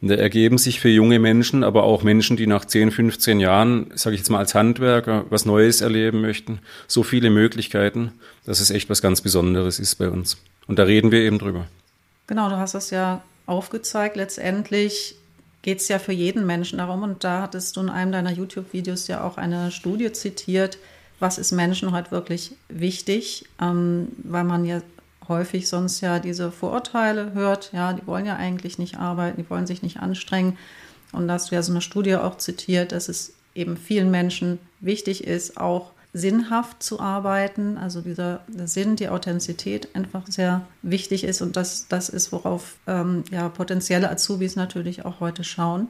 Und 0.00 0.08
da 0.08 0.16
ergeben 0.16 0.58
sich 0.58 0.80
für 0.80 0.88
junge 0.88 1.18
Menschen, 1.18 1.64
aber 1.64 1.84
auch 1.84 2.02
Menschen, 2.02 2.36
die 2.36 2.46
nach 2.46 2.64
10, 2.64 2.90
15 2.90 3.40
Jahren, 3.40 3.90
sage 3.94 4.14
ich 4.14 4.20
jetzt 4.20 4.28
mal 4.28 4.38
als 4.38 4.54
Handwerker, 4.54 5.24
was 5.30 5.46
Neues 5.46 5.80
erleben 5.80 6.20
möchten, 6.20 6.58
so 6.86 7.02
viele 7.02 7.30
Möglichkeiten, 7.30 8.12
dass 8.44 8.60
es 8.60 8.70
echt 8.70 8.90
was 8.90 9.00
ganz 9.00 9.20
Besonderes 9.20 9.78
ist 9.78 9.94
bei 9.94 10.10
uns. 10.10 10.36
Und 10.66 10.78
da 10.78 10.82
reden 10.82 11.10
wir 11.10 11.20
eben 11.20 11.38
drüber. 11.38 11.66
Genau, 12.26 12.48
du 12.48 12.56
hast 12.56 12.74
es 12.74 12.90
ja 12.90 13.22
aufgezeigt. 13.46 14.16
Letztendlich 14.16 15.16
geht 15.62 15.80
es 15.80 15.88
ja 15.88 15.98
für 15.98 16.12
jeden 16.12 16.46
Menschen 16.46 16.78
darum. 16.78 17.02
Und 17.02 17.24
da 17.24 17.42
hattest 17.42 17.76
du 17.76 17.80
in 17.80 17.88
einem 17.88 18.12
deiner 18.12 18.32
YouTube-Videos 18.32 19.08
ja 19.08 19.24
auch 19.24 19.36
eine 19.36 19.70
Studie 19.70 20.12
zitiert, 20.12 20.78
was 21.20 21.38
ist 21.38 21.52
Menschen 21.52 21.92
heute 21.92 22.10
wirklich 22.10 22.52
wichtig, 22.68 23.46
ähm, 23.60 24.08
weil 24.18 24.44
man 24.44 24.64
ja 24.64 24.82
häufig 25.28 25.68
sonst 25.68 26.00
ja 26.00 26.18
diese 26.18 26.50
Vorurteile 26.50 27.32
hört, 27.32 27.72
ja, 27.72 27.92
die 27.92 28.06
wollen 28.06 28.26
ja 28.26 28.36
eigentlich 28.36 28.78
nicht 28.78 28.98
arbeiten, 28.98 29.42
die 29.42 29.50
wollen 29.50 29.66
sich 29.66 29.82
nicht 29.82 30.00
anstrengen. 30.00 30.58
Und 31.12 31.28
da 31.28 31.34
hast 31.34 31.50
du 31.50 31.54
ja 31.54 31.62
so 31.62 31.72
eine 31.72 31.80
Studie 31.80 32.16
auch 32.16 32.38
zitiert, 32.38 32.92
dass 32.92 33.08
es 33.08 33.34
eben 33.54 33.76
vielen 33.76 34.10
Menschen 34.10 34.58
wichtig 34.80 35.24
ist, 35.24 35.56
auch 35.56 35.92
sinnhaft 36.12 36.82
zu 36.82 37.00
arbeiten. 37.00 37.76
Also 37.76 38.00
dieser 38.00 38.40
Sinn, 38.64 38.96
die 38.96 39.08
Authentizität 39.08 39.94
einfach 39.94 40.26
sehr 40.28 40.66
wichtig 40.82 41.24
ist 41.24 41.42
und 41.42 41.56
das, 41.56 41.88
das 41.88 42.08
ist, 42.08 42.32
worauf 42.32 42.76
ähm, 42.86 43.24
ja, 43.30 43.48
potenzielle 43.48 44.10
Azubis 44.10 44.56
natürlich 44.56 45.04
auch 45.04 45.20
heute 45.20 45.44
schauen. 45.44 45.88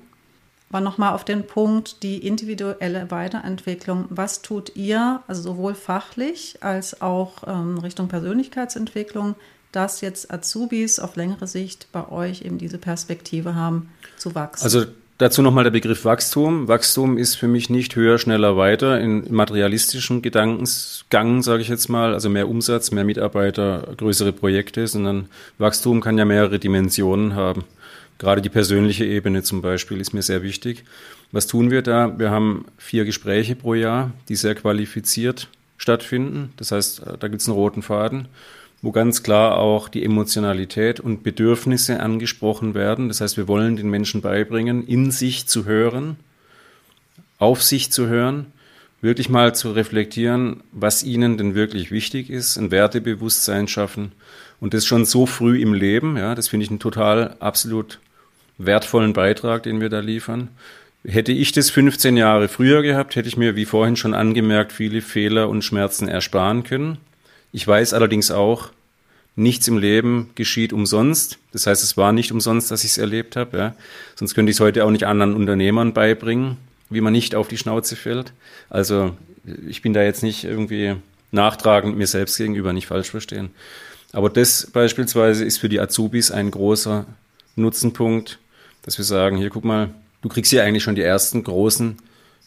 Aber 0.75 0.81
nochmal 0.81 1.15
auf 1.15 1.25
den 1.25 1.47
Punkt, 1.47 2.03
die 2.03 2.27
individuelle 2.27 3.09
Weiterentwicklung. 3.13 4.07
Was 4.11 4.43
tut 4.43 4.75
ihr, 4.75 5.23
also 5.29 5.41
sowohl 5.41 5.77
fachlich 5.77 6.59
als 6.63 7.01
auch 7.01 7.45
ähm, 7.47 7.79
Richtung 7.79 8.09
Persönlichkeitsentwicklung, 8.09 9.37
dass 9.71 10.01
jetzt 10.01 10.33
Azubis 10.33 10.99
auf 10.99 11.15
längere 11.15 11.47
Sicht 11.47 11.87
bei 11.93 12.09
euch 12.09 12.43
eben 12.43 12.59
diese 12.59 12.79
Perspektive 12.79 13.55
haben 13.55 13.89
zu 14.17 14.35
wachsen? 14.35 14.65
Also 14.65 14.87
Dazu 15.19 15.43
nochmal 15.43 15.63
der 15.63 15.71
Begriff 15.71 16.05
Wachstum. 16.05 16.67
Wachstum 16.67 17.19
ist 17.19 17.37
für 17.37 17.47
mich 17.47 17.71
nicht 17.71 17.95
höher, 17.95 18.19
schneller, 18.19 18.57
weiter 18.57 19.01
in 19.01 19.33
materialistischen 19.33 20.23
Gedankensgang, 20.23 21.41
sage 21.41 21.63
ich 21.63 21.69
jetzt 21.69 21.89
mal, 21.89 22.15
also 22.15 22.29
mehr 22.29 22.49
Umsatz, 22.49 22.91
mehr 22.91 23.05
Mitarbeiter, 23.05 23.95
größere 23.97 24.33
Projekte, 24.33 24.89
sondern 24.89 25.29
Wachstum 25.59 26.01
kann 26.01 26.19
ja 26.19 26.25
mehrere 26.25 26.59
Dimensionen 26.59 27.37
haben. 27.37 27.63
Gerade 28.19 28.43
die 28.43 28.49
persönliche 28.49 29.05
Ebene 29.05 29.43
zum 29.43 29.61
Beispiel 29.61 30.01
ist 30.01 30.13
mir 30.13 30.23
sehr 30.23 30.43
wichtig. 30.43 30.85
Was 31.33 31.47
tun 31.47 31.71
wir 31.71 31.83
da? 31.83 32.19
Wir 32.19 32.31
haben 32.31 32.67
vier 32.79 33.05
Gespräche 33.05 33.57
pro 33.57 33.75
Jahr, 33.75 34.13
die 34.29 34.37
sehr 34.37 34.55
qualifiziert 34.55 35.49
stattfinden. 35.77 36.53
Das 36.57 36.71
heißt, 36.71 37.03
da 37.19 37.29
gibt 37.29 37.43
es 37.43 37.49
einen 37.49 37.57
roten 37.57 37.83
Faden 37.83 38.29
wo 38.85 38.93
ganz 38.93 39.23
klar 39.23 39.57
auch 39.57 39.89
die 39.89 40.05
Emotionalität 40.05 41.01
und 41.01 41.23
Bedürfnisse 41.23 42.01
angesprochen 42.01 42.75
werden. 42.75 43.09
Das 43.09 43.23
heißt, 43.23 43.39
wir 43.39 43.49
wollen 43.49 43.77
den 43.77 43.89
Menschen 43.89 44.21
beibringen, 44.21 44.87
in 44.87 45.11
sich 45.11 45.47
zu 45.47 45.65
hören, 45.65 46.17
auf 47.39 47.63
sich 47.63 47.91
zu 47.91 48.09
hören, 48.09 48.53
wirklich 49.01 49.31
mal 49.31 49.55
zu 49.55 49.73
reflektieren, 49.73 50.63
was 50.71 51.03
ihnen 51.03 51.39
denn 51.39 51.55
wirklich 51.55 51.91
wichtig 51.91 52.29
ist, 52.29 52.59
ein 52.59 52.71
Wertebewusstsein 52.71 53.69
schaffen 53.69 54.13
und 54.61 54.75
das 54.75 54.87
schon 54.87 55.05
so 55.05 55.27
früh 55.27 55.61
im 55.61 55.75
Leben, 55.75 56.17
ja, 56.17 56.35
das 56.35 56.49
finde 56.49 56.65
ich 56.65 56.71
einen 56.71 56.81
total 56.81 57.37
absolut 57.41 57.99
wertvollen 58.59 59.13
Beitrag, 59.13 59.65
den 59.65 59.81
wir 59.81 59.89
da 59.89 60.01
liefern. 60.01 60.49
Hätte 61.07 61.33
ich 61.33 61.53
das 61.53 61.71
15 61.71 62.17
Jahre 62.17 62.49
früher 62.49 62.83
gehabt, 62.83 63.17
hätte 63.17 63.29
ich 63.29 63.37
mir, 63.37 63.57
wie 63.57 63.67
vorhin 63.67 63.97
schon 63.97 64.15
angemerkt, 64.15 64.73
viele 64.73 65.03
Fehler 65.03 65.49
und 65.49 65.63
Schmerzen 65.63 66.09
ersparen 66.09 66.65
können. 66.65 66.99
Ich 67.53 67.67
weiß 67.67 67.93
allerdings 67.93 68.31
auch, 68.31 68.71
nichts 69.37 69.69
im 69.69 69.79
Leben 69.79 70.31
geschieht 70.35 70.73
umsonst. 70.73 71.39
Das 71.53 71.67
heißt, 71.67 71.83
es 71.83 71.97
war 71.97 72.13
nicht 72.13 72.33
umsonst, 72.33 72.71
dass 72.71 72.85
ich 72.85 72.93
es 72.93 72.99
erlebt 72.99 73.37
habe. 73.37 73.57
Ja. 73.57 73.77
Sonst 74.15 74.35
könnte 74.35 74.51
ich 74.51 74.57
es 74.57 74.61
heute 74.61 74.85
auch 74.85 74.91
nicht 74.91 75.05
anderen 75.05 75.35
Unternehmern 75.35 75.93
beibringen, 75.93 76.57
wie 76.91 77.01
man 77.01 77.13
nicht 77.13 77.35
auf 77.35 77.49
die 77.49 77.59
Schnauze 77.59 77.97
fällt. 77.97 78.33
Also 78.71 79.17
ich 79.69 79.83
bin 79.83 79.93
da 79.93 80.03
jetzt 80.03 80.23
nicht 80.23 80.45
irgendwie 80.45 80.95
nachtragend 81.33 81.97
mir 81.97 82.07
selbst 82.07 82.39
gegenüber, 82.39 82.73
nicht 82.73 82.87
falsch 82.87 83.11
verstehen. 83.11 83.51
Aber 84.15 84.31
das 84.31 84.69
beispielsweise 84.73 85.45
ist 85.45 85.59
für 85.59 85.69
die 85.69 85.81
Azubis 85.81 86.31
ein 86.31 86.53
großer 86.53 87.05
Nutzenpunkt, 87.57 88.39
dass 88.83 88.97
wir 88.97 89.05
sagen, 89.05 89.37
hier 89.37 89.51
guck 89.51 89.65
mal, 89.65 89.91
du 90.23 90.29
kriegst 90.29 90.53
hier 90.53 90.63
eigentlich 90.63 90.85
schon 90.85 90.95
die 90.95 91.03
ersten 91.03 91.43
großen 91.43 91.97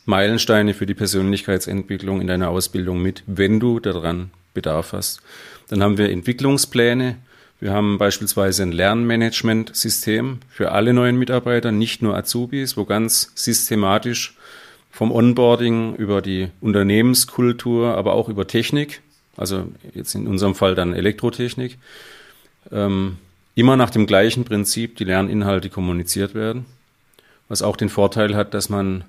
Meilensteine 0.06 0.74
für 0.74 0.86
die 0.86 0.94
Persönlichkeitsentwicklung 0.94 2.22
in 2.22 2.28
deiner 2.28 2.52
Ausbildung 2.52 3.02
mit, 3.02 3.22
wenn 3.28 3.60
du 3.60 3.82
daran 3.82 4.32
Bedarf 4.54 4.94
hast. 4.94 5.20
Dann 5.68 5.84
haben 5.84 5.98
wir 5.98 6.10
Entwicklungspläne. 6.10 7.18
Wir 7.60 7.74
haben 7.74 7.98
beispielsweise 7.98 8.64
ein 8.64 8.72
Lernmanagementsystem 8.72 10.40
für 10.50 10.72
alle 10.72 10.94
neuen 10.94 11.20
Mitarbeiter, 11.20 11.74
nicht 11.74 12.02
nur 12.02 12.16
Azubis, 12.16 12.78
wo 12.78 12.86
ganz 12.86 13.34
systematisch 13.36 14.38
vom 14.90 15.12
Onboarding 15.12 15.96
über 15.96 16.22
die 16.22 16.48
Unternehmenskultur, 16.62 17.94
aber 17.98 18.14
auch 18.14 18.30
über 18.30 18.48
Technik, 18.48 19.02
also 19.38 19.68
jetzt 19.94 20.16
in 20.16 20.28
unserem 20.28 20.56
Fall 20.56 20.76
dann 20.76 20.94
Elektrotechnik, 20.94 21.78
ähm, 22.72 23.18
immer 23.56 23.78
nach 23.78 23.90
dem 23.90 24.06
gleichen 24.06 24.44
Prinzip 24.44 24.98
die 24.98 25.04
Lerninhalte 25.04 25.70
kommuniziert 25.70 26.36
werden, 26.36 26.66
was 27.48 27.62
auch 27.62 27.78
den 27.78 27.90
Vorteil 27.90 28.36
hat, 28.36 28.54
dass 28.54 28.70
man 28.70 29.04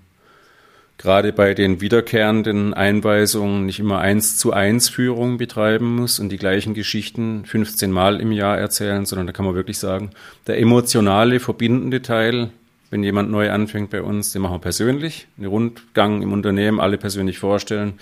gerade 0.99 1.33
bei 1.33 1.55
den 1.55 1.81
wiederkehrenden 1.81 2.75
Einweisungen 2.75 3.67
nicht 3.67 3.79
immer 3.79 4.01
eins 4.01 4.37
zu 4.37 4.53
eins 4.53 4.89
Führung 4.89 5.39
betreiben 5.39 5.97
muss 5.97 6.19
und 6.19 6.29
die 6.29 6.39
gleichen 6.39 6.75
Geschichten 6.75 7.45
15 7.45 7.91
Mal 7.91 8.21
im 8.21 8.33
Jahr 8.33 8.59
erzählen, 8.59 9.07
sondern 9.07 9.27
da 9.27 9.33
kann 9.33 9.45
man 9.45 9.55
wirklich 9.55 9.79
sagen, 9.79 10.11
der 10.47 10.59
emotionale, 10.59 11.41
verbindende 11.41 12.03
Teil, 12.03 12.51
wenn 12.91 13.03
jemand 13.03 13.31
neu 13.31 13.51
anfängt 13.51 13.91
bei 13.91 14.03
uns, 14.03 14.33
den 14.33 14.43
machen 14.43 14.55
wir 14.55 14.61
persönlich, 14.61 15.27
einen 15.37 15.47
Rundgang 15.47 16.23
im 16.23 16.33
Unternehmen, 16.33 16.81
alle 16.81 16.99
persönlich 16.99 17.39
vorstellen. 17.39 17.95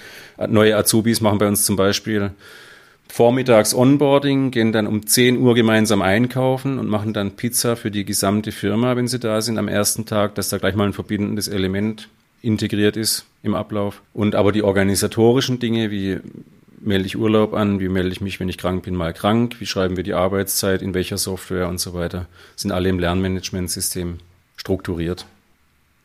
Neue 0.48 0.76
Azubis 0.76 1.20
machen 1.20 1.38
bei 1.38 1.48
uns 1.48 1.64
zum 1.64 1.76
Beispiel 1.76 2.30
vormittags 3.08 3.74
Onboarding, 3.74 4.50
gehen 4.50 4.72
dann 4.72 4.86
um 4.86 5.06
10 5.06 5.38
Uhr 5.38 5.54
gemeinsam 5.54 6.02
einkaufen 6.02 6.78
und 6.78 6.88
machen 6.88 7.12
dann 7.12 7.32
Pizza 7.32 7.76
für 7.76 7.90
die 7.90 8.04
gesamte 8.04 8.52
Firma, 8.52 8.96
wenn 8.96 9.08
sie 9.08 9.18
da 9.18 9.40
sind 9.40 9.58
am 9.58 9.68
ersten 9.68 10.06
Tag, 10.06 10.34
dass 10.34 10.48
da 10.48 10.58
gleich 10.58 10.74
mal 10.74 10.86
ein 10.86 10.92
verbindendes 10.92 11.48
Element 11.48 12.08
integriert 12.42 12.96
ist 12.96 13.26
im 13.42 13.54
Ablauf. 13.54 14.02
Und 14.12 14.34
aber 14.34 14.52
die 14.52 14.62
organisatorischen 14.62 15.58
Dinge, 15.58 15.90
wie 15.90 16.18
melde 16.80 17.06
ich 17.06 17.16
Urlaub 17.16 17.54
an, 17.54 17.80
wie 17.80 17.88
melde 17.88 18.10
ich 18.10 18.20
mich, 18.20 18.38
wenn 18.38 18.48
ich 18.48 18.58
krank 18.58 18.84
bin, 18.84 18.94
mal 18.94 19.12
krank, 19.12 19.56
wie 19.60 19.66
schreiben 19.66 19.96
wir 19.96 20.04
die 20.04 20.14
Arbeitszeit, 20.14 20.82
in 20.82 20.94
welcher 20.94 21.18
Software 21.18 21.68
und 21.68 21.78
so 21.78 21.94
weiter, 21.94 22.26
sind 22.54 22.70
alle 22.70 22.88
im 22.88 22.98
Lernmanagementsystem 22.98 24.18
strukturiert. 24.56 25.26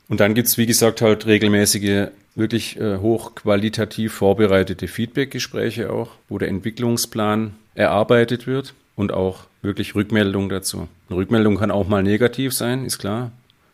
Und 0.08 0.20
dann 0.20 0.36
gibt 0.36 0.48
es, 0.48 0.58
wie 0.58 0.66
gesagt, 0.66 1.02
halt 1.02 1.26
regelmäßige, 1.26 2.10
wirklich 2.36 2.80
äh, 2.80 2.98
hochqualitativ 2.98 4.14
vorbereitete 4.14 4.88
Feedbackgespräche 4.88 5.92
auch, 5.92 6.12
wo 6.30 6.38
der 6.38 6.50
Entwicklungsplan 6.50 7.56
erarbeitet 7.76 8.48
wird 8.48 8.74
und 8.96 9.14
auch 9.14 9.46
wirklich 9.62 9.96
Rückmeldung 9.96 10.50
dazu. 10.50 10.88
Eine 11.10 11.18
Rückmeldung 11.18 11.58
kann 11.58 11.72
auch 11.72 11.88
mal 11.88 12.04
negativ 12.04 12.54
sein, 12.54 12.86
ist 12.86 13.00
klar. 13.00 13.32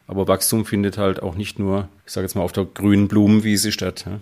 Aber 0.07 0.27
Wachstum 0.27 0.65
findet 0.65 0.97
halt 0.97 1.21
auch 1.21 1.35
nicht 1.35 1.59
nur, 1.59 1.89
ich 2.05 2.13
sage 2.13 2.25
jetzt 2.25 2.35
mal, 2.35 2.43
auf 2.43 2.53
der 2.53 2.65
grünen 2.65 3.07
Blumenwiese 3.07 3.71
statt. 3.71 4.05
Ja. 4.07 4.19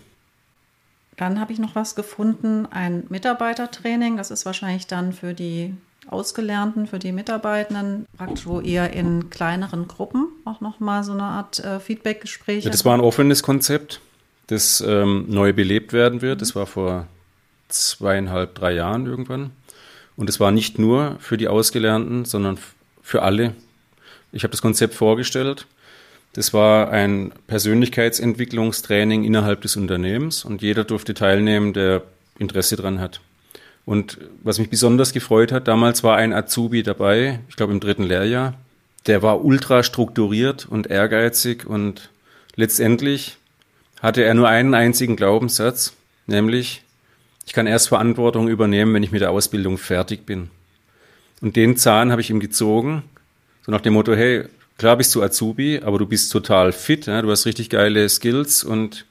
Dann 1.17 1.39
habe 1.39 1.53
ich 1.53 1.59
noch 1.59 1.75
was 1.75 1.95
gefunden, 1.95 2.65
ein 2.65 3.03
Mitarbeitertraining. 3.09 4.17
Das 4.17 4.31
ist 4.31 4.45
wahrscheinlich 4.45 4.87
dann 4.87 5.13
für 5.13 5.33
die 5.33 5.73
Ausgelernten, 6.09 6.87
für 6.87 6.99
die 6.99 7.11
Mitarbeitenden, 7.11 8.05
praktisch 8.17 8.45
wo 8.45 8.59
ihr 8.59 8.91
in 8.91 9.29
kleineren 9.29 9.87
Gruppen 9.87 10.27
auch 10.45 10.61
nochmal 10.61 11.03
so 11.03 11.13
eine 11.13 11.23
Art 11.23 11.59
äh, 11.59 11.79
Feedback-Gespräch. 11.79 12.63
Ja, 12.63 12.71
das 12.71 12.85
war 12.85 12.93
ein 12.93 13.01
offenes 13.01 13.43
Konzept, 13.43 14.01
das 14.47 14.81
ähm, 14.85 15.25
neu 15.27 15.53
belebt 15.53 15.93
werden 15.93 16.21
wird. 16.21 16.41
Das 16.41 16.55
war 16.55 16.65
vor 16.65 17.07
zweieinhalb, 17.69 18.55
drei 18.55 18.73
Jahren 18.73 19.05
irgendwann. 19.05 19.51
Und 20.15 20.29
es 20.29 20.39
war 20.39 20.51
nicht 20.51 20.79
nur 20.79 21.17
für 21.19 21.37
die 21.37 21.47
Ausgelernten, 21.47 22.25
sondern 22.25 22.57
für 23.01 23.21
alle. 23.21 23.53
Ich 24.31 24.43
habe 24.43 24.51
das 24.51 24.61
Konzept 24.61 24.93
vorgestellt 24.93 25.67
das 26.35 26.53
war 26.53 26.91
ein 26.91 27.31
Persönlichkeitsentwicklungstraining 27.47 29.23
innerhalb 29.23 29.61
des 29.61 29.77
Unternehmens 29.77 30.43
und 30.43 30.61
jeder 30.61 30.83
durfte 30.83 31.13
teilnehmen, 31.13 31.71
der 31.71 32.01
Interesse 32.37 32.75
dran 32.75 32.99
hat. 32.99 33.21
Und 33.85 34.17
was 34.43 34.57
mich 34.57 34.69
besonders 34.69 35.13
gefreut 35.13 35.51
hat, 35.51 35.67
damals 35.67 36.03
war 36.03 36.17
ein 36.17 36.33
Azubi 36.33 36.81
dabei, 36.81 37.39
ich 37.49 37.55
glaube 37.55 37.73
im 37.73 37.79
dritten 37.79 38.03
Lehrjahr, 38.03 38.55
der 39.05 39.21
war 39.21 39.45
ultra 39.45 39.83
strukturiert 39.83 40.65
und 40.67 40.87
ehrgeizig 40.87 41.65
und 41.67 42.09
letztendlich 42.55 43.37
hatte 44.01 44.23
er 44.23 44.33
nur 44.33 44.49
einen 44.49 44.73
einzigen 44.73 45.15
Glaubenssatz, 45.15 45.93
nämlich, 46.25 46.81
ich 47.45 47.53
kann 47.53 47.67
erst 47.67 47.89
Verantwortung 47.89 48.47
übernehmen, 48.47 48.93
wenn 48.95 49.03
ich 49.03 49.11
mit 49.11 49.21
der 49.21 49.31
Ausbildung 49.31 49.77
fertig 49.77 50.25
bin. 50.25 50.49
Und 51.41 51.55
den 51.55 51.77
Zahn 51.77 52.11
habe 52.11 52.21
ich 52.21 52.31
ihm 52.31 52.39
gezogen, 52.39 53.03
so 53.63 53.71
nach 53.71 53.81
dem 53.81 53.93
Motto, 53.93 54.15
hey, 54.15 54.45
Klar 54.77 54.97
bist 54.97 55.15
du 55.15 55.23
Azubi, 55.23 55.79
aber 55.83 55.99
du 55.99 56.05
bist 56.05 56.31
total 56.31 56.73
fit, 56.73 57.05
ja? 57.05 57.21
du 57.21 57.31
hast 57.31 57.45
richtig 57.45 57.69
geile 57.69 58.09
Skills 58.09 58.63
und 58.63 59.05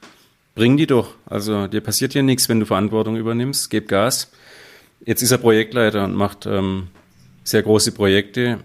bring 0.54 0.76
die 0.76 0.86
doch. 0.86 1.14
Also 1.24 1.68
dir 1.68 1.80
passiert 1.80 2.12
hier 2.12 2.22
nichts, 2.22 2.50
wenn 2.50 2.60
du 2.60 2.66
Verantwortung 2.66 3.16
übernimmst, 3.16 3.70
gib 3.70 3.88
Gas. 3.88 4.30
Jetzt 5.04 5.22
ist 5.22 5.30
er 5.30 5.38
Projektleiter 5.38 6.04
und 6.04 6.14
macht 6.14 6.46
ähm, 6.46 6.88
sehr 7.42 7.62
große 7.62 7.92
Projekte, 7.92 8.60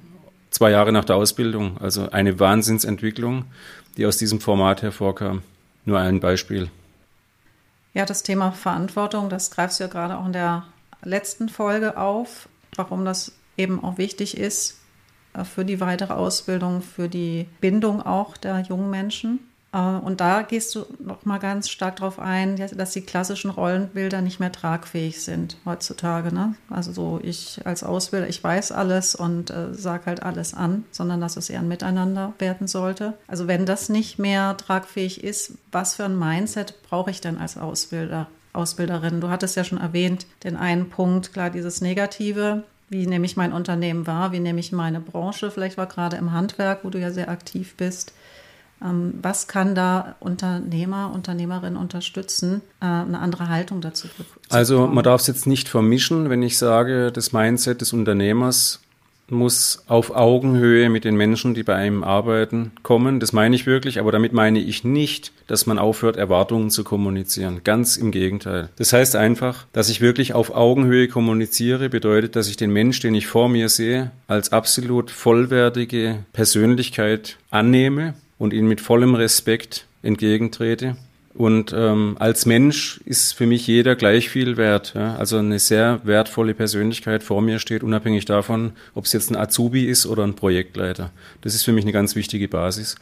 zwei 0.51 0.71
Jahre 0.71 0.91
nach 0.91 1.05
der 1.05 1.17
Ausbildung. 1.17 1.77
Also 1.79 2.09
eine 2.11 2.39
Wahnsinnsentwicklung, 2.39 3.45
die 3.97 4.05
aus 4.05 4.17
diesem 4.17 4.39
Format 4.39 4.81
hervorkam. 4.81 5.43
Nur 5.85 5.99
ein 5.99 6.19
Beispiel. 6.19 6.69
Ja, 7.93 8.05
das 8.05 8.23
Thema 8.23 8.51
Verantwortung, 8.51 9.29
das 9.29 9.51
greifst 9.51 9.79
du 9.79 9.85
ja 9.85 9.89
gerade 9.89 10.17
auch 10.17 10.25
in 10.25 10.33
der 10.33 10.65
letzten 11.03 11.49
Folge 11.49 11.97
auf, 11.97 12.47
warum 12.75 13.03
das 13.03 13.33
eben 13.57 13.83
auch 13.83 13.97
wichtig 13.97 14.37
ist, 14.37 14.79
äh, 15.33 15.43
für 15.43 15.65
die 15.65 15.81
weitere 15.81 16.13
Ausbildung, 16.13 16.81
für 16.81 17.09
die 17.09 17.47
Bindung 17.59 18.01
auch 18.01 18.37
der 18.37 18.61
jungen 18.61 18.89
Menschen. 18.89 19.39
Äh, 19.71 19.77
und 19.77 20.21
da 20.21 20.41
gehst 20.41 20.75
du 20.75 20.85
noch 20.99 21.25
mal 21.25 21.37
ganz 21.37 21.69
stark 21.69 21.97
darauf 21.97 22.19
ein, 22.19 22.55
dass 22.75 22.91
die 22.91 23.01
klassischen 23.01 23.51
Rollenbilder 23.51 24.21
nicht 24.21 24.39
mehr 24.39 24.51
tragfähig 24.51 25.21
sind 25.21 25.57
heutzutage. 25.65 26.33
Ne? 26.33 26.55
Also 26.69 26.91
so 26.91 27.19
ich 27.21 27.61
als 27.65 27.83
Ausbilder, 27.83 28.27
ich 28.27 28.43
weiß 28.43 28.71
alles 28.71 29.15
und 29.15 29.51
äh, 29.51 29.73
sage 29.73 30.07
halt 30.07 30.23
alles 30.23 30.53
an, 30.53 30.85
sondern 30.91 31.21
dass 31.21 31.37
es 31.37 31.49
eher 31.49 31.59
ein 31.59 31.67
Miteinander 31.67 32.33
werden 32.39 32.67
sollte. 32.67 33.13
Also 33.27 33.47
wenn 33.47 33.65
das 33.65 33.89
nicht 33.89 34.19
mehr 34.19 34.57
tragfähig 34.57 35.23
ist, 35.23 35.53
was 35.71 35.95
für 35.95 36.05
ein 36.05 36.17
Mindset 36.17 36.81
brauche 36.89 37.11
ich 37.11 37.21
denn 37.21 37.37
als 37.37 37.57
Ausbilder? 37.57 38.27
Ausbilderin. 38.51 39.21
Du 39.21 39.29
hattest 39.29 39.55
ja 39.55 39.63
schon 39.63 39.79
erwähnt, 39.79 40.25
den 40.43 40.55
einen 40.55 40.89
Punkt, 40.89 41.33
klar, 41.33 41.51
dieses 41.51 41.81
Negative, 41.81 42.63
wie 42.89 43.05
nehme 43.05 43.25
ich 43.25 43.37
mein 43.37 43.53
Unternehmen 43.53 44.07
wahr? 44.07 44.31
Wie 44.31 44.39
nehme 44.39 44.59
ich 44.59 44.71
meine 44.71 44.99
Branche? 44.99 45.51
Vielleicht 45.51 45.77
war 45.77 45.85
gerade 45.85 46.17
im 46.17 46.31
Handwerk, 46.31 46.79
wo 46.83 46.89
du 46.89 46.99
ja 46.99 47.11
sehr 47.11 47.29
aktiv 47.29 47.75
bist. 47.77 48.13
Ähm, 48.83 49.15
was 49.21 49.47
kann 49.47 49.75
da 49.75 50.15
Unternehmer, 50.19 51.11
Unternehmerinnen 51.13 51.77
unterstützen, 51.77 52.61
äh, 52.81 52.85
eine 52.85 53.19
andere 53.19 53.49
Haltung 53.49 53.81
dazu 53.81 54.07
zu 54.07 54.23
Also 54.49 54.87
man 54.87 55.03
darf 55.03 55.21
es 55.21 55.27
jetzt 55.27 55.47
nicht 55.47 55.67
vermischen, 55.67 56.29
wenn 56.29 56.43
ich 56.43 56.57
sage, 56.57 57.11
das 57.11 57.33
Mindset 57.33 57.81
des 57.81 57.93
Unternehmers 57.93 58.79
muss 59.31 59.83
auf 59.87 60.15
Augenhöhe 60.15 60.89
mit 60.89 61.03
den 61.03 61.15
Menschen, 61.15 61.53
die 61.53 61.63
bei 61.63 61.75
einem 61.75 62.03
arbeiten, 62.03 62.71
kommen. 62.83 63.19
Das 63.19 63.33
meine 63.33 63.55
ich 63.55 63.65
wirklich, 63.65 63.99
aber 63.99 64.11
damit 64.11 64.33
meine 64.33 64.59
ich 64.59 64.83
nicht, 64.83 65.31
dass 65.47 65.65
man 65.65 65.79
aufhört, 65.79 66.17
Erwartungen 66.17 66.69
zu 66.69 66.83
kommunizieren. 66.83 67.61
Ganz 67.63 67.97
im 67.97 68.11
Gegenteil. 68.11 68.69
Das 68.77 68.93
heißt 68.93 69.15
einfach, 69.15 69.65
dass 69.73 69.89
ich 69.89 70.01
wirklich 70.01 70.33
auf 70.33 70.55
Augenhöhe 70.55 71.07
kommuniziere, 71.07 71.89
bedeutet, 71.89 72.35
dass 72.35 72.49
ich 72.49 72.57
den 72.57 72.71
Mensch, 72.71 72.99
den 72.99 73.15
ich 73.15 73.27
vor 73.27 73.49
mir 73.49 73.69
sehe, 73.69 74.11
als 74.27 74.51
absolut 74.51 75.11
vollwertige 75.11 76.23
Persönlichkeit 76.33 77.37
annehme 77.51 78.13
und 78.39 78.53
ihn 78.53 78.67
mit 78.67 78.81
vollem 78.81 79.13
Respekt 79.13 79.85
entgegentrete 80.01 80.95
und 81.39 81.73
ähm, 81.73 82.17
als 82.19 82.45
Mensch 82.45 82.99
ist 83.05 83.33
für 83.33 83.45
mich 83.45 83.65
jeder 83.67 83.95
gleich 83.95 84.29
viel 84.29 84.57
wert. 84.57 84.93
Ja? 84.95 85.15
Also 85.15 85.37
eine 85.37 85.59
sehr 85.59 86.01
wertvolle 86.03 86.53
Persönlichkeit 86.53 87.23
vor 87.23 87.41
mir 87.41 87.59
steht, 87.59 87.83
unabhängig 87.83 88.25
davon, 88.25 88.73
ob 88.95 89.05
es 89.05 89.13
jetzt 89.13 89.29
ein 89.29 89.37
Azubi 89.37 89.85
ist 89.85 90.05
oder 90.05 90.23
ein 90.23 90.35
Projektleiter. 90.35 91.11
Das 91.41 91.53
ist 91.53 91.63
für 91.63 91.71
mich 91.71 91.85
eine 91.85 91.93
ganz 91.93 92.15
wichtige 92.15 92.47
Basis. 92.47 92.95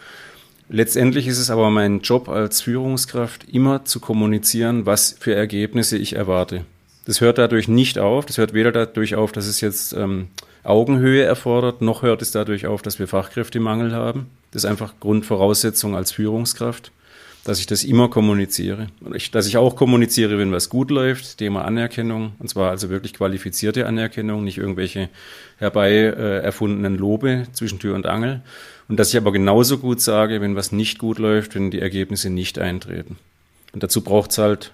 Letztendlich 0.70 1.28
ist 1.28 1.40
es 1.40 1.50
aber 1.50 1.70
mein 1.70 2.02
Job 2.02 2.28
als 2.28 2.62
Führungskraft, 2.62 3.46
immer 3.50 3.86
zu 3.86 4.02
kommunizieren, 4.02 4.86
was 4.86 5.16
für 5.18 5.34
Ergebnisse 5.34 5.98
ich 5.98 6.14
erwarte. 6.14 6.66
Das 7.06 7.22
hört 7.22 7.38
dadurch 7.38 7.70
nicht 7.70 7.98
auf. 7.98 8.26
Das 8.26 8.38
hört 8.38 8.54
weder 8.54 8.74
dadurch 8.74 9.16
auf, 9.16 9.32
dass 9.32 9.48
es 9.48 9.62
jetzt 9.62 9.94
ähm, 9.94 10.28
Augenhöhe 10.68 11.24
erfordert, 11.24 11.82
noch 11.82 12.02
hört 12.02 12.22
es 12.22 12.32
dadurch 12.32 12.68
auf, 12.68 12.82
dass 12.82 13.00
wir 13.00 13.08
Fachkräftemangel 13.08 13.94
haben. 13.94 14.28
Das 14.52 14.64
ist 14.64 14.70
einfach 14.70 14.94
Grundvoraussetzung 15.00 15.96
als 15.96 16.12
Führungskraft, 16.12 16.92
dass 17.44 17.60
ich 17.60 17.66
das 17.66 17.84
immer 17.84 18.10
kommuniziere. 18.10 18.88
Und 19.00 19.16
ich, 19.16 19.32
dass 19.32 19.48
ich 19.48 19.58
auch 19.58 19.76
kommuniziere, 19.76 20.38
wenn 20.38 20.52
was 20.52 20.70
gut 20.70 20.92
läuft, 20.92 21.38
Thema 21.38 21.64
Anerkennung, 21.66 22.34
und 22.40 22.50
zwar 22.50 22.70
also 22.70 22.90
wirklich 22.90 23.14
qualifizierte 23.14 23.86
Anerkennung, 23.86 24.44
nicht 24.44 24.58
irgendwelche 24.58 25.10
herbei 25.58 25.92
äh, 25.92 26.40
erfundenen 26.40 26.98
Lobe 26.98 27.48
zwischen 27.54 27.80
Tür 27.80 27.96
und 27.96 28.06
Angel. 28.06 28.42
Und 28.90 29.00
dass 29.00 29.10
ich 29.10 29.18
aber 29.18 29.32
genauso 29.32 29.78
gut 29.78 30.02
sage, 30.02 30.42
wenn 30.42 30.56
was 30.56 30.72
nicht 30.72 31.00
gut 31.00 31.20
läuft, 31.20 31.56
wenn 31.56 31.72
die 31.72 31.80
Ergebnisse 31.80 32.30
nicht 32.30 32.60
eintreten. 32.60 33.18
Und 33.74 33.84
dazu 33.84 34.02
braucht 34.02 34.32
es 34.32 34.38
halt 34.38 34.74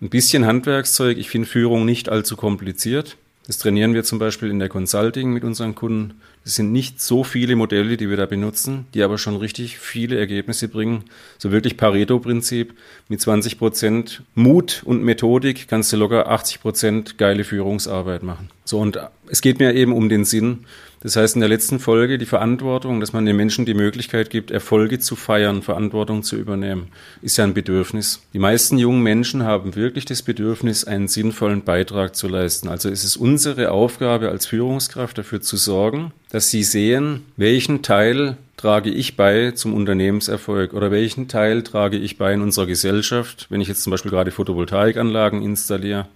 ein 0.00 0.10
bisschen 0.10 0.46
Handwerkszeug. 0.46 1.16
Ich 1.18 1.28
finde 1.28 1.48
Führung 1.48 1.84
nicht 1.84 2.08
allzu 2.08 2.36
kompliziert. 2.36 3.16
Das 3.46 3.58
trainieren 3.58 3.94
wir 3.94 4.02
zum 4.02 4.18
Beispiel 4.18 4.50
in 4.50 4.58
der 4.58 4.68
Consulting 4.68 5.32
mit 5.32 5.44
unseren 5.44 5.76
Kunden. 5.76 6.20
Es 6.44 6.56
sind 6.56 6.72
nicht 6.72 7.00
so 7.00 7.22
viele 7.22 7.54
Modelle, 7.54 7.96
die 7.96 8.10
wir 8.10 8.16
da 8.16 8.26
benutzen, 8.26 8.86
die 8.92 9.04
aber 9.04 9.18
schon 9.18 9.36
richtig 9.36 9.78
viele 9.78 10.18
Ergebnisse 10.18 10.66
bringen. 10.66 11.04
So 11.38 11.52
wirklich 11.52 11.76
Pareto-Prinzip. 11.76 12.74
Mit 13.08 13.20
20 13.20 13.58
Prozent 13.58 14.22
Mut 14.34 14.82
und 14.84 15.04
Methodik 15.04 15.68
kannst 15.68 15.92
du 15.92 15.96
locker 15.96 16.28
80 16.28 16.60
Prozent 16.60 17.18
geile 17.18 17.44
Führungsarbeit 17.44 18.24
machen. 18.24 18.50
So, 18.64 18.80
und 18.80 18.98
es 19.28 19.40
geht 19.40 19.60
mir 19.60 19.74
eben 19.74 19.92
um 19.92 20.08
den 20.08 20.24
Sinn. 20.24 20.66
Das 21.06 21.14
heißt 21.14 21.36
in 21.36 21.40
der 21.40 21.48
letzten 21.48 21.78
Folge 21.78 22.18
die 22.18 22.26
Verantwortung, 22.26 22.98
dass 22.98 23.12
man 23.12 23.24
den 23.24 23.36
Menschen 23.36 23.64
die 23.64 23.74
Möglichkeit 23.74 24.28
gibt, 24.28 24.50
Erfolge 24.50 24.98
zu 24.98 25.14
feiern, 25.14 25.62
Verantwortung 25.62 26.24
zu 26.24 26.34
übernehmen, 26.34 26.88
ist 27.22 27.36
ja 27.36 27.44
ein 27.44 27.54
Bedürfnis. 27.54 28.26
Die 28.32 28.40
meisten 28.40 28.76
jungen 28.76 29.04
Menschen 29.04 29.44
haben 29.44 29.76
wirklich 29.76 30.04
das 30.04 30.22
Bedürfnis, 30.22 30.82
einen 30.82 31.06
sinnvollen 31.06 31.62
Beitrag 31.62 32.16
zu 32.16 32.26
leisten. 32.26 32.66
Also 32.66 32.88
ist 32.88 33.04
es 33.04 33.16
unsere 33.16 33.70
Aufgabe 33.70 34.30
als 34.30 34.46
Führungskraft 34.46 35.16
dafür 35.16 35.40
zu 35.40 35.56
sorgen, 35.56 36.10
dass 36.30 36.50
sie 36.50 36.64
sehen, 36.64 37.22
welchen 37.36 37.82
Teil 37.82 38.36
trage 38.56 38.90
ich 38.90 39.14
bei 39.14 39.52
zum 39.52 39.74
Unternehmenserfolg 39.74 40.74
oder 40.74 40.90
welchen 40.90 41.28
Teil 41.28 41.62
trage 41.62 41.98
ich 41.98 42.18
bei 42.18 42.34
in 42.34 42.42
unserer 42.42 42.66
Gesellschaft. 42.66 43.46
Wenn 43.48 43.60
ich 43.60 43.68
jetzt 43.68 43.84
zum 43.84 43.92
Beispiel 43.92 44.10
gerade 44.10 44.32
Photovoltaikanlagen 44.32 45.40
installiere, 45.40 46.08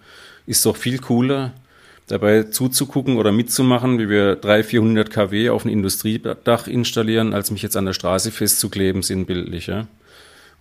ist 0.47 0.67
doch 0.67 0.77
viel 0.77 0.99
cooler, 0.99 1.53
dabei 2.11 2.45
zuzugucken 2.45 3.17
oder 3.17 3.33
mitzumachen, 3.33 3.99
wie 3.99 4.09
wir 4.09 4.37
300, 4.37 4.67
400 4.67 5.11
kW 5.11 5.51
auf 5.51 5.65
ein 5.65 5.71
Industriedach 5.71 6.67
installieren, 6.67 7.35
als 7.35 7.51
mich 7.51 7.63
jetzt 7.63 7.77
an 7.77 7.87
der 7.87 7.93
Straße 7.93 8.31
festzukleben, 8.31 9.03
sinnbildlich. 9.03 9.69
Ja? 9.69 9.87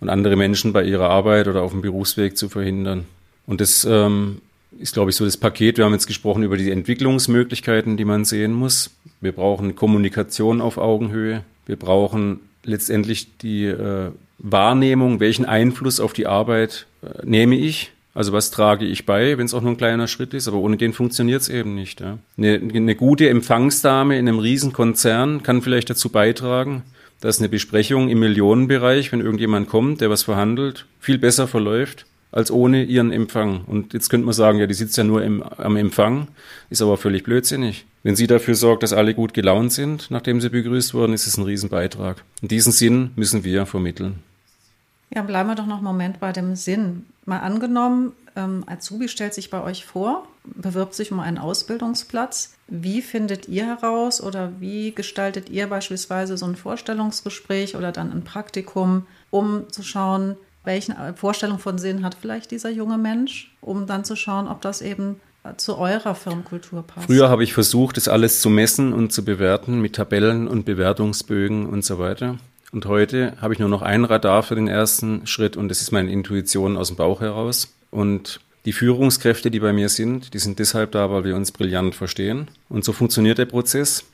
Und 0.00 0.08
andere 0.08 0.36
Menschen 0.36 0.72
bei 0.72 0.84
ihrer 0.84 1.10
Arbeit 1.10 1.48
oder 1.48 1.62
auf 1.62 1.72
dem 1.72 1.82
Berufsweg 1.82 2.36
zu 2.36 2.48
verhindern. 2.48 3.04
Und 3.46 3.60
das 3.60 3.84
ähm, 3.88 4.40
ist, 4.78 4.94
glaube 4.94 5.10
ich, 5.10 5.16
so 5.16 5.24
das 5.24 5.36
Paket. 5.36 5.76
Wir 5.76 5.84
haben 5.84 5.92
jetzt 5.92 6.06
gesprochen 6.06 6.42
über 6.42 6.56
die 6.56 6.70
Entwicklungsmöglichkeiten, 6.70 7.96
die 7.96 8.04
man 8.04 8.24
sehen 8.24 8.52
muss. 8.52 8.90
Wir 9.20 9.32
brauchen 9.32 9.74
Kommunikation 9.74 10.60
auf 10.60 10.78
Augenhöhe. 10.78 11.42
Wir 11.66 11.76
brauchen 11.76 12.40
letztendlich 12.64 13.36
die 13.38 13.66
äh, 13.66 14.10
Wahrnehmung, 14.38 15.20
welchen 15.20 15.44
Einfluss 15.44 16.00
auf 16.00 16.12
die 16.12 16.26
Arbeit 16.26 16.86
äh, 17.02 17.26
nehme 17.26 17.56
ich 17.56 17.90
also 18.14 18.32
was 18.32 18.50
trage 18.50 18.84
ich 18.84 19.06
bei, 19.06 19.38
wenn 19.38 19.46
es 19.46 19.54
auch 19.54 19.62
nur 19.62 19.72
ein 19.72 19.76
kleiner 19.76 20.08
Schritt 20.08 20.34
ist, 20.34 20.48
aber 20.48 20.58
ohne 20.58 20.76
den 20.76 20.92
funktioniert 20.92 21.42
es 21.42 21.48
eben 21.48 21.74
nicht. 21.74 22.00
Ja. 22.00 22.18
Eine, 22.36 22.60
eine 22.74 22.94
gute 22.96 23.28
Empfangsdame 23.28 24.18
in 24.18 24.28
einem 24.28 24.40
Riesenkonzern 24.40 25.42
kann 25.42 25.62
vielleicht 25.62 25.90
dazu 25.90 26.08
beitragen, 26.08 26.82
dass 27.20 27.38
eine 27.38 27.48
Besprechung 27.48 28.08
im 28.08 28.18
Millionenbereich, 28.20 29.12
wenn 29.12 29.20
irgendjemand 29.20 29.68
kommt, 29.68 30.00
der 30.00 30.10
was 30.10 30.24
verhandelt, 30.24 30.86
viel 30.98 31.18
besser 31.18 31.46
verläuft 31.46 32.06
als 32.32 32.50
ohne 32.50 32.84
ihren 32.84 33.12
Empfang. 33.12 33.64
Und 33.66 33.92
jetzt 33.92 34.08
könnte 34.08 34.24
man 34.24 34.34
sagen, 34.34 34.58
ja, 34.58 34.66
die 34.66 34.74
sitzt 34.74 34.96
ja 34.96 35.04
nur 35.04 35.22
im, 35.22 35.42
am 35.42 35.76
Empfang, 35.76 36.28
ist 36.68 36.82
aber 36.82 36.96
völlig 36.96 37.24
blödsinnig. 37.24 37.86
Wenn 38.02 38.16
sie 38.16 38.26
dafür 38.26 38.54
sorgt, 38.54 38.82
dass 38.82 38.92
alle 38.92 39.14
gut 39.14 39.34
gelaunt 39.34 39.72
sind, 39.72 40.10
nachdem 40.10 40.40
sie 40.40 40.48
begrüßt 40.48 40.94
wurden, 40.94 41.12
ist 41.12 41.26
es 41.26 41.36
ein 41.36 41.44
Riesenbeitrag. 41.44 42.24
In 42.40 42.48
diesem 42.48 42.72
Sinn 42.72 43.10
müssen 43.16 43.44
wir 43.44 43.66
vermitteln. 43.66 44.20
Ja, 45.12 45.22
bleiben 45.22 45.48
wir 45.48 45.56
doch 45.56 45.66
noch 45.66 45.76
einen 45.76 45.84
Moment 45.84 46.20
bei 46.20 46.32
dem 46.32 46.54
Sinn. 46.54 47.06
Mal 47.26 47.40
angenommen, 47.40 48.12
ähm, 48.36 48.64
Azubi 48.66 49.08
stellt 49.08 49.34
sich 49.34 49.50
bei 49.50 49.62
euch 49.62 49.84
vor, 49.84 50.26
bewirbt 50.44 50.94
sich 50.94 51.10
um 51.10 51.20
einen 51.20 51.38
Ausbildungsplatz. 51.38 52.54
Wie 52.68 53.02
findet 53.02 53.48
ihr 53.48 53.66
heraus 53.66 54.22
oder 54.22 54.52
wie 54.60 54.92
gestaltet 54.92 55.48
ihr 55.50 55.66
beispielsweise 55.66 56.36
so 56.36 56.46
ein 56.46 56.56
Vorstellungsgespräch 56.56 57.76
oder 57.76 57.90
dann 57.90 58.12
ein 58.12 58.22
Praktikum, 58.22 59.06
um 59.30 59.68
zu 59.70 59.82
schauen, 59.82 60.36
welche 60.64 60.94
Vorstellung 61.16 61.58
von 61.58 61.78
Sinn 61.78 62.04
hat 62.04 62.14
vielleicht 62.20 62.50
dieser 62.50 62.70
junge 62.70 62.98
Mensch, 62.98 63.56
um 63.60 63.86
dann 63.86 64.04
zu 64.04 64.14
schauen, 64.14 64.46
ob 64.46 64.60
das 64.60 64.82
eben 64.82 65.20
zu 65.56 65.78
eurer 65.78 66.14
Firmenkultur 66.14 66.82
passt. 66.82 67.06
Früher 67.06 67.30
habe 67.30 67.42
ich 67.42 67.54
versucht, 67.54 67.96
das 67.96 68.08
alles 68.08 68.42
zu 68.42 68.50
messen 68.50 68.92
und 68.92 69.10
zu 69.10 69.24
bewerten 69.24 69.80
mit 69.80 69.96
Tabellen 69.96 70.46
und 70.46 70.66
Bewertungsbögen 70.66 71.66
und 71.66 71.82
so 71.82 71.98
weiter. 71.98 72.36
Und 72.72 72.86
heute 72.86 73.36
habe 73.40 73.52
ich 73.52 73.58
nur 73.58 73.68
noch 73.68 73.82
ein 73.82 74.04
Radar 74.04 74.42
für 74.42 74.54
den 74.54 74.68
ersten 74.68 75.26
Schritt 75.26 75.56
und 75.56 75.68
das 75.68 75.80
ist 75.80 75.90
meine 75.90 76.12
Intuition 76.12 76.76
aus 76.76 76.88
dem 76.88 76.96
Bauch 76.96 77.20
heraus. 77.20 77.74
Und 77.90 78.40
die 78.64 78.72
Führungskräfte, 78.72 79.50
die 79.50 79.58
bei 79.58 79.72
mir 79.72 79.88
sind, 79.88 80.34
die 80.34 80.38
sind 80.38 80.58
deshalb 80.58 80.92
da, 80.92 81.10
weil 81.10 81.24
wir 81.24 81.34
uns 81.34 81.50
brillant 81.50 81.94
verstehen. 81.94 82.48
Und 82.68 82.84
so 82.84 82.92
funktioniert 82.92 83.38
der 83.38 83.46
Prozess. 83.46 84.04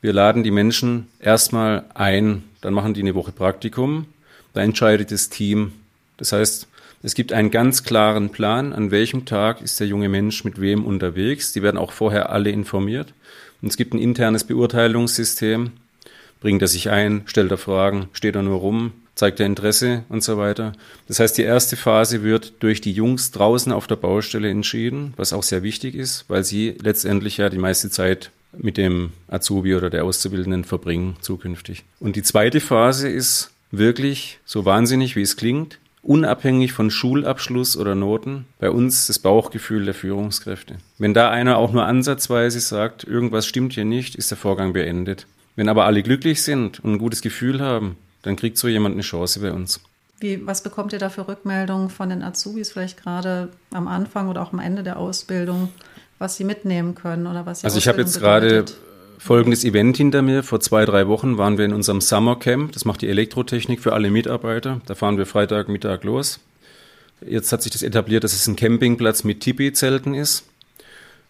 Wir 0.00 0.12
laden 0.12 0.42
die 0.42 0.50
Menschen 0.50 1.08
erstmal 1.20 1.84
ein, 1.94 2.44
dann 2.60 2.72
machen 2.72 2.94
die 2.94 3.00
eine 3.02 3.14
Woche 3.14 3.32
Praktikum, 3.32 4.06
da 4.54 4.62
entscheidet 4.62 5.10
das 5.10 5.28
Team. 5.28 5.72
Das 6.16 6.32
heißt, 6.32 6.68
es 7.02 7.14
gibt 7.14 7.32
einen 7.32 7.50
ganz 7.50 7.84
klaren 7.84 8.30
Plan, 8.30 8.72
an 8.72 8.90
welchem 8.90 9.24
Tag 9.24 9.60
ist 9.60 9.78
der 9.80 9.86
junge 9.86 10.08
Mensch 10.08 10.44
mit 10.44 10.60
wem 10.60 10.84
unterwegs. 10.84 11.52
Die 11.52 11.62
werden 11.62 11.76
auch 11.76 11.92
vorher 11.92 12.30
alle 12.30 12.50
informiert. 12.50 13.12
Und 13.60 13.68
es 13.68 13.76
gibt 13.76 13.94
ein 13.94 13.98
internes 13.98 14.44
Beurteilungssystem, 14.44 15.72
Bringt 16.40 16.62
er 16.62 16.68
sich 16.68 16.90
ein? 16.90 17.22
Stellt 17.26 17.50
er 17.50 17.58
Fragen? 17.58 18.08
Steht 18.12 18.36
er 18.36 18.42
nur 18.42 18.58
rum? 18.58 18.92
Zeigt 19.14 19.40
er 19.40 19.46
Interesse 19.46 20.04
und 20.08 20.22
so 20.22 20.38
weiter? 20.38 20.72
Das 21.08 21.18
heißt, 21.18 21.36
die 21.36 21.42
erste 21.42 21.76
Phase 21.76 22.22
wird 22.22 22.54
durch 22.60 22.80
die 22.80 22.92
Jungs 22.92 23.32
draußen 23.32 23.72
auf 23.72 23.88
der 23.88 23.96
Baustelle 23.96 24.48
entschieden, 24.48 25.12
was 25.16 25.32
auch 25.32 25.42
sehr 25.42 25.64
wichtig 25.64 25.96
ist, 25.96 26.24
weil 26.28 26.44
sie 26.44 26.76
letztendlich 26.80 27.38
ja 27.38 27.48
die 27.48 27.58
meiste 27.58 27.90
Zeit 27.90 28.30
mit 28.56 28.76
dem 28.76 29.12
Azubi 29.26 29.74
oder 29.74 29.90
der 29.90 30.04
Auszubildenden 30.04 30.64
verbringen 30.64 31.16
zukünftig. 31.20 31.84
Und 31.98 32.14
die 32.14 32.22
zweite 32.22 32.60
Phase 32.60 33.08
ist 33.08 33.50
wirklich, 33.70 34.38
so 34.44 34.64
wahnsinnig 34.64 35.16
wie 35.16 35.22
es 35.22 35.36
klingt, 35.36 35.78
unabhängig 36.02 36.72
von 36.72 36.90
Schulabschluss 36.90 37.76
oder 37.76 37.94
Noten, 37.94 38.46
bei 38.58 38.70
uns 38.70 39.08
das 39.08 39.18
Bauchgefühl 39.18 39.84
der 39.84 39.94
Führungskräfte. 39.94 40.76
Wenn 40.96 41.12
da 41.12 41.30
einer 41.30 41.58
auch 41.58 41.72
nur 41.72 41.84
ansatzweise 41.84 42.60
sagt, 42.60 43.04
irgendwas 43.04 43.46
stimmt 43.46 43.74
hier 43.74 43.84
nicht, 43.84 44.14
ist 44.14 44.30
der 44.30 44.38
Vorgang 44.38 44.72
beendet. 44.72 45.26
Wenn 45.58 45.68
aber 45.68 45.86
alle 45.86 46.04
glücklich 46.04 46.44
sind 46.44 46.78
und 46.84 46.92
ein 46.92 46.98
gutes 46.98 47.20
Gefühl 47.20 47.60
haben, 47.60 47.96
dann 48.22 48.36
kriegt 48.36 48.56
so 48.56 48.68
jemand 48.68 48.94
eine 48.94 49.02
Chance 49.02 49.40
bei 49.40 49.50
uns. 49.50 49.80
Wie, 50.20 50.46
was 50.46 50.62
bekommt 50.62 50.92
ihr 50.92 51.00
da 51.00 51.10
für 51.10 51.26
Rückmeldungen 51.26 51.90
von 51.90 52.10
den 52.10 52.22
Azubis, 52.22 52.70
vielleicht 52.70 53.02
gerade 53.02 53.48
am 53.72 53.88
Anfang 53.88 54.28
oder 54.28 54.40
auch 54.40 54.52
am 54.52 54.60
Ende 54.60 54.84
der 54.84 54.96
Ausbildung, 54.98 55.70
was 56.20 56.36
sie 56.36 56.44
mitnehmen 56.44 56.94
können 56.94 57.26
oder 57.26 57.44
was 57.44 57.64
Also 57.64 57.76
ich 57.76 57.88
habe 57.88 57.98
jetzt 57.98 58.20
gerade 58.20 58.66
folgendes 59.18 59.64
Event 59.64 59.96
hinter 59.96 60.22
mir. 60.22 60.44
Vor 60.44 60.60
zwei, 60.60 60.84
drei 60.84 61.08
Wochen 61.08 61.38
waren 61.38 61.58
wir 61.58 61.64
in 61.64 61.72
unserem 61.72 62.00
Summercamp. 62.00 62.70
Das 62.70 62.84
macht 62.84 63.02
die 63.02 63.08
Elektrotechnik 63.08 63.80
für 63.80 63.94
alle 63.94 64.12
Mitarbeiter. 64.12 64.80
Da 64.86 64.94
fahren 64.94 65.18
wir 65.18 65.26
Freitagmittag 65.26 66.04
los. 66.04 66.38
Jetzt 67.20 67.50
hat 67.50 67.64
sich 67.64 67.72
das 67.72 67.82
etabliert, 67.82 68.22
dass 68.22 68.32
es 68.32 68.46
ein 68.46 68.54
Campingplatz 68.54 69.24
mit 69.24 69.40
Tipi-Zelten 69.40 70.14
ist 70.14 70.44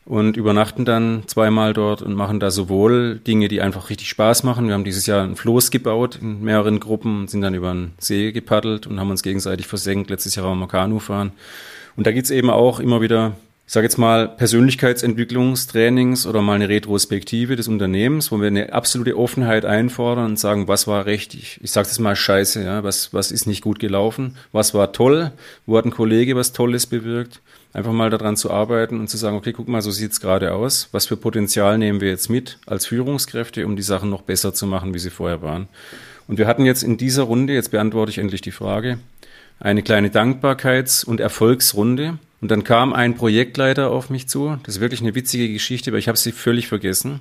und 0.09 0.39
übernachten 0.39 0.87
dann 0.87 1.25
zweimal 1.27 1.75
dort 1.75 2.01
und 2.01 2.15
machen 2.15 2.41
da 2.41 2.51
sowohl 2.51 3.21
Dinge, 3.27 3.49
die 3.49 3.61
einfach 3.61 3.91
richtig 3.91 4.09
Spaß 4.09 4.43
machen. 4.43 4.67
Wir 4.67 4.73
haben 4.73 4.85
dieses 4.85 5.05
Jahr 5.05 5.23
ein 5.23 5.37
Floß 5.37 5.71
gebaut 5.71 6.19
in 6.23 6.41
mehreren 6.43 6.81
Gruppen, 6.81 7.29
sind 7.29 7.43
dann 7.43 7.53
über 7.53 7.71
den 7.73 7.93
See 7.99 8.33
gepaddelt 8.33 8.87
und 8.87 8.99
haben 8.99 9.11
uns 9.11 9.23
gegenseitig 9.23 9.67
versenkt. 9.67 10.09
Letztes 10.09 10.35
Jahr 10.35 10.47
haben 10.47 10.61
wir 10.61 10.67
Kanu 10.67 10.99
fahren. 10.99 11.33
Und 11.95 12.07
da 12.07 12.13
geht's 12.13 12.31
eben 12.31 12.49
auch 12.49 12.81
immer 12.81 13.03
wieder, 13.03 13.37
ich 13.67 13.75
sage 13.75 13.85
jetzt 13.85 13.99
mal, 13.99 14.29
Persönlichkeitsentwicklungstrainings 14.29 16.27
oder 16.27 16.41
mal 16.41 16.55
eine 16.55 16.71
Retrospektive 16.71 17.55
des 17.55 17.69
Unternehmens, 17.69 18.33
wo 18.33 18.41
wir 18.41 18.47
eine 18.47 18.73
absolute 18.73 19.15
Offenheit 19.15 19.67
einfordern 19.67 20.25
und 20.25 20.39
sagen, 20.39 20.69
was 20.69 20.87
war 20.87 21.05
richtig. 21.05 21.61
Ich 21.63 21.71
sage 21.71 21.87
das 21.87 21.99
mal 21.99 22.17
scheiße, 22.17 22.65
ja, 22.65 22.83
was, 22.83 23.13
was 23.13 23.31
ist 23.31 23.47
nicht 23.47 23.61
gut 23.61 23.79
gelaufen, 23.79 24.39
was 24.53 24.73
war 24.73 24.93
toll, 24.93 25.33
wo 25.67 25.77
hat 25.77 25.85
ein 25.85 25.91
Kollege 25.91 26.35
was 26.35 26.55
Tolles 26.55 26.87
bewirkt 26.87 27.43
einfach 27.79 27.93
mal 27.93 28.11
daran 28.11 28.37
zu 28.37 28.51
arbeiten 28.51 29.01
und 29.01 29.09
zu 29.09 29.17
sagen, 29.17 29.37
okay, 29.37 29.53
guck 29.53 29.69
mal, 29.69 29.81
so 29.81 29.91
sieht's 29.91 30.21
gerade 30.21 30.53
aus. 30.53 30.89
Was 30.93 31.07
für 31.07 31.17
Potenzial 31.17 31.79
nehmen 31.79 32.01
wir 32.01 32.09
jetzt 32.09 32.29
mit 32.29 32.59
als 32.67 32.87
Führungskräfte, 32.87 33.65
um 33.65 33.77
die 33.77 33.83
Sachen 33.83 34.11
noch 34.11 34.23
besser 34.23 34.53
zu 34.53 34.67
machen, 34.67 34.93
wie 34.95 34.99
sie 34.99 35.11
vorher 35.11 35.43
waren? 35.43 35.69
Und 36.27 36.39
wir 36.39 36.47
hatten 36.47 36.67
jetzt 36.67 36.83
in 36.83 36.99
dieser 36.99 37.23
Runde, 37.23 37.55
jetzt 37.55 37.71
beantworte 37.71 38.11
ich 38.11 38.19
endlich 38.19 38.43
die 38.43 38.51
Frage, 38.51 38.99
eine 39.61 39.83
kleine 39.83 40.09
Dankbarkeits- 40.09 41.05
und 41.05 41.21
Erfolgsrunde. 41.21 42.19
Und 42.41 42.51
dann 42.51 42.65
kam 42.65 42.93
ein 42.93 43.15
Projektleiter 43.15 43.91
auf 43.91 44.11
mich 44.11 44.29
zu. 44.29 44.59
Das 44.65 44.77
ist 44.77 44.81
wirklich 44.81 45.01
eine 45.01 45.15
witzige 45.15 45.53
Geschichte, 45.53 45.91
aber 45.91 45.99
ich 45.99 46.09
habe 46.09 46.19
sie 46.19 46.33
völlig 46.33 46.69
vergessen. 46.69 47.21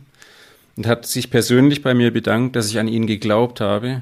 Und 0.76 0.88
hat 0.88 1.06
sich 1.06 1.30
persönlich 1.30 1.82
bei 1.82 1.94
mir 1.94 2.12
bedankt, 2.12 2.56
dass 2.56 2.70
ich 2.70 2.78
an 2.80 2.88
ihn 2.88 3.08
geglaubt 3.08 3.62
habe, 3.62 4.02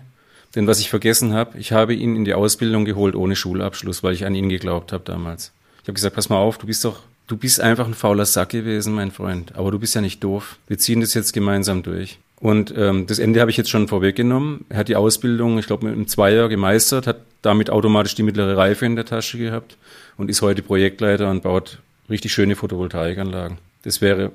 Denn 0.56 0.68
was 0.68 0.80
ich 0.80 0.89
vergessen 0.89 1.34
habe, 1.34 1.58
ich 1.58 1.74
habe 1.74 1.94
ihn 1.94 2.15
in 2.15 2.24
die 2.24 2.34
Ausbildung 2.34 2.86
geholt 2.86 3.15
ohne 3.15 3.36
Schulabschluss, 3.36 4.04
weil 4.04 4.13
ich 4.13 4.26
an 4.26 4.36
ihn 4.36 4.48
geglaubt 4.48 4.94
habe 4.94 5.04
damals. 5.04 5.52
Ich 5.86 5.88
habe 5.88 5.93
gesagt, 5.93 6.15
pass 6.15 6.30
mal 6.30 6.39
auf, 6.39 6.58
du 6.58 6.65
bist 6.65 6.84
doch, 6.84 7.02
du 7.28 7.38
bist 7.38 7.62
einfach 7.62 7.86
ein 7.86 7.93
fauler 7.93 8.26
Sack 8.26 8.50
gewesen, 8.50 8.95
mein 8.95 9.12
Freund. 9.12 9.54
Aber 9.56 9.69
du 9.69 9.78
bist 9.78 9.93
ja 9.93 10.02
nicht 10.02 10.24
doof. 10.24 10.58
Wir 10.65 10.80
ziehen 10.80 11.00
das 11.00 11.13
jetzt 11.13 11.32
gemeinsam 11.32 11.84
durch. 11.84 12.17
Und 12.39 12.74
ähm, 12.76 13.06
das 13.06 13.19
Ende 13.19 13.39
habe 13.39 13.52
ich 13.52 13.58
jetzt 13.58 13.69
schon 13.69 13.88
vorweggenommen. 13.88 14.65
Er 14.69 14.78
hat 14.78 14.88
die 14.88 14.95
Ausbildung, 14.95 15.60
ich 15.60 15.67
glaube, 15.67 15.86
mit 15.86 15.93
einem 15.93 16.08
Zweier 16.08 16.50
gemeistert, 16.50 17.06
hat 17.06 17.17
damit 17.43 17.69
automatisch 17.69 18.15
die 18.15 18.24
mittlere 18.24 18.58
Reife 18.58 18.88
in 18.88 18.95
der 18.95 19.06
Tasche 19.06 19.38
gehabt 19.38 19.78
und 20.17 20.32
ist 20.32 20.41
heute 20.41 20.63
Projektleiter 20.63 21.30
und 21.30 21.43
baut 21.43 21.78
richtig 22.10 22.34
schöne 22.34 22.56
Photovoltaikanlagen. 22.56 23.60
Das 23.84 24.02
wäre 24.02 24.32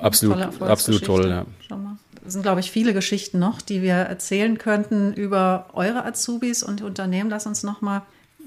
absolut, 0.00 0.38
absolut 0.60 1.04
toll. 1.04 1.30
Ja. 1.30 1.46
Es 2.24 2.34
sind, 2.34 2.42
glaube 2.42 2.60
ich, 2.60 2.70
viele 2.70 2.94
Geschichten 2.94 3.40
noch, 3.40 3.60
die 3.60 3.82
wir 3.82 3.94
erzählen 3.94 4.56
könnten 4.56 5.14
über 5.14 5.66
eure 5.72 6.04
Azubis 6.04 6.62
und 6.62 6.80
Unternehmen. 6.80 7.28
Lass 7.28 7.44
uns 7.46 7.64
noch 7.64 7.80
mal 7.80 8.02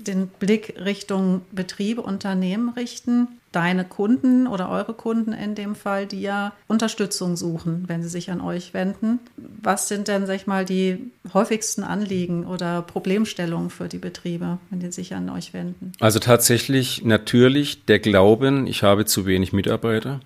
den 0.07 0.27
Blick 0.27 0.75
Richtung 0.83 1.41
Betriebe, 1.51 2.01
Unternehmen 2.01 2.69
richten. 2.69 3.27
Deine 3.51 3.85
Kunden 3.85 4.47
oder 4.47 4.69
eure 4.69 4.95
Kunden 4.95 5.31
in 5.31 5.53
dem 5.53 5.75
Fall, 5.75 6.07
die 6.07 6.21
ja 6.21 6.53
Unterstützung 6.67 7.37
suchen, 7.37 7.83
wenn 7.87 8.01
sie 8.01 8.09
sich 8.09 8.31
an 8.31 8.41
euch 8.41 8.73
wenden. 8.73 9.19
Was 9.37 9.87
sind 9.87 10.07
denn, 10.07 10.25
sag 10.25 10.35
ich 10.35 10.47
mal, 10.47 10.65
die 10.65 11.11
häufigsten 11.35 11.83
Anliegen 11.83 12.47
oder 12.47 12.81
Problemstellungen 12.81 13.69
für 13.69 13.87
die 13.87 13.99
Betriebe, 13.99 14.57
wenn 14.71 14.79
die 14.79 14.91
sich 14.91 15.13
an 15.13 15.29
euch 15.29 15.53
wenden? 15.53 15.91
Also 15.99 16.17
tatsächlich 16.17 17.03
natürlich 17.03 17.85
der 17.85 17.99
Glauben, 17.99 18.65
ich 18.65 18.81
habe 18.81 19.05
zu 19.05 19.27
wenig 19.27 19.53
Mitarbeiter. 19.53 20.19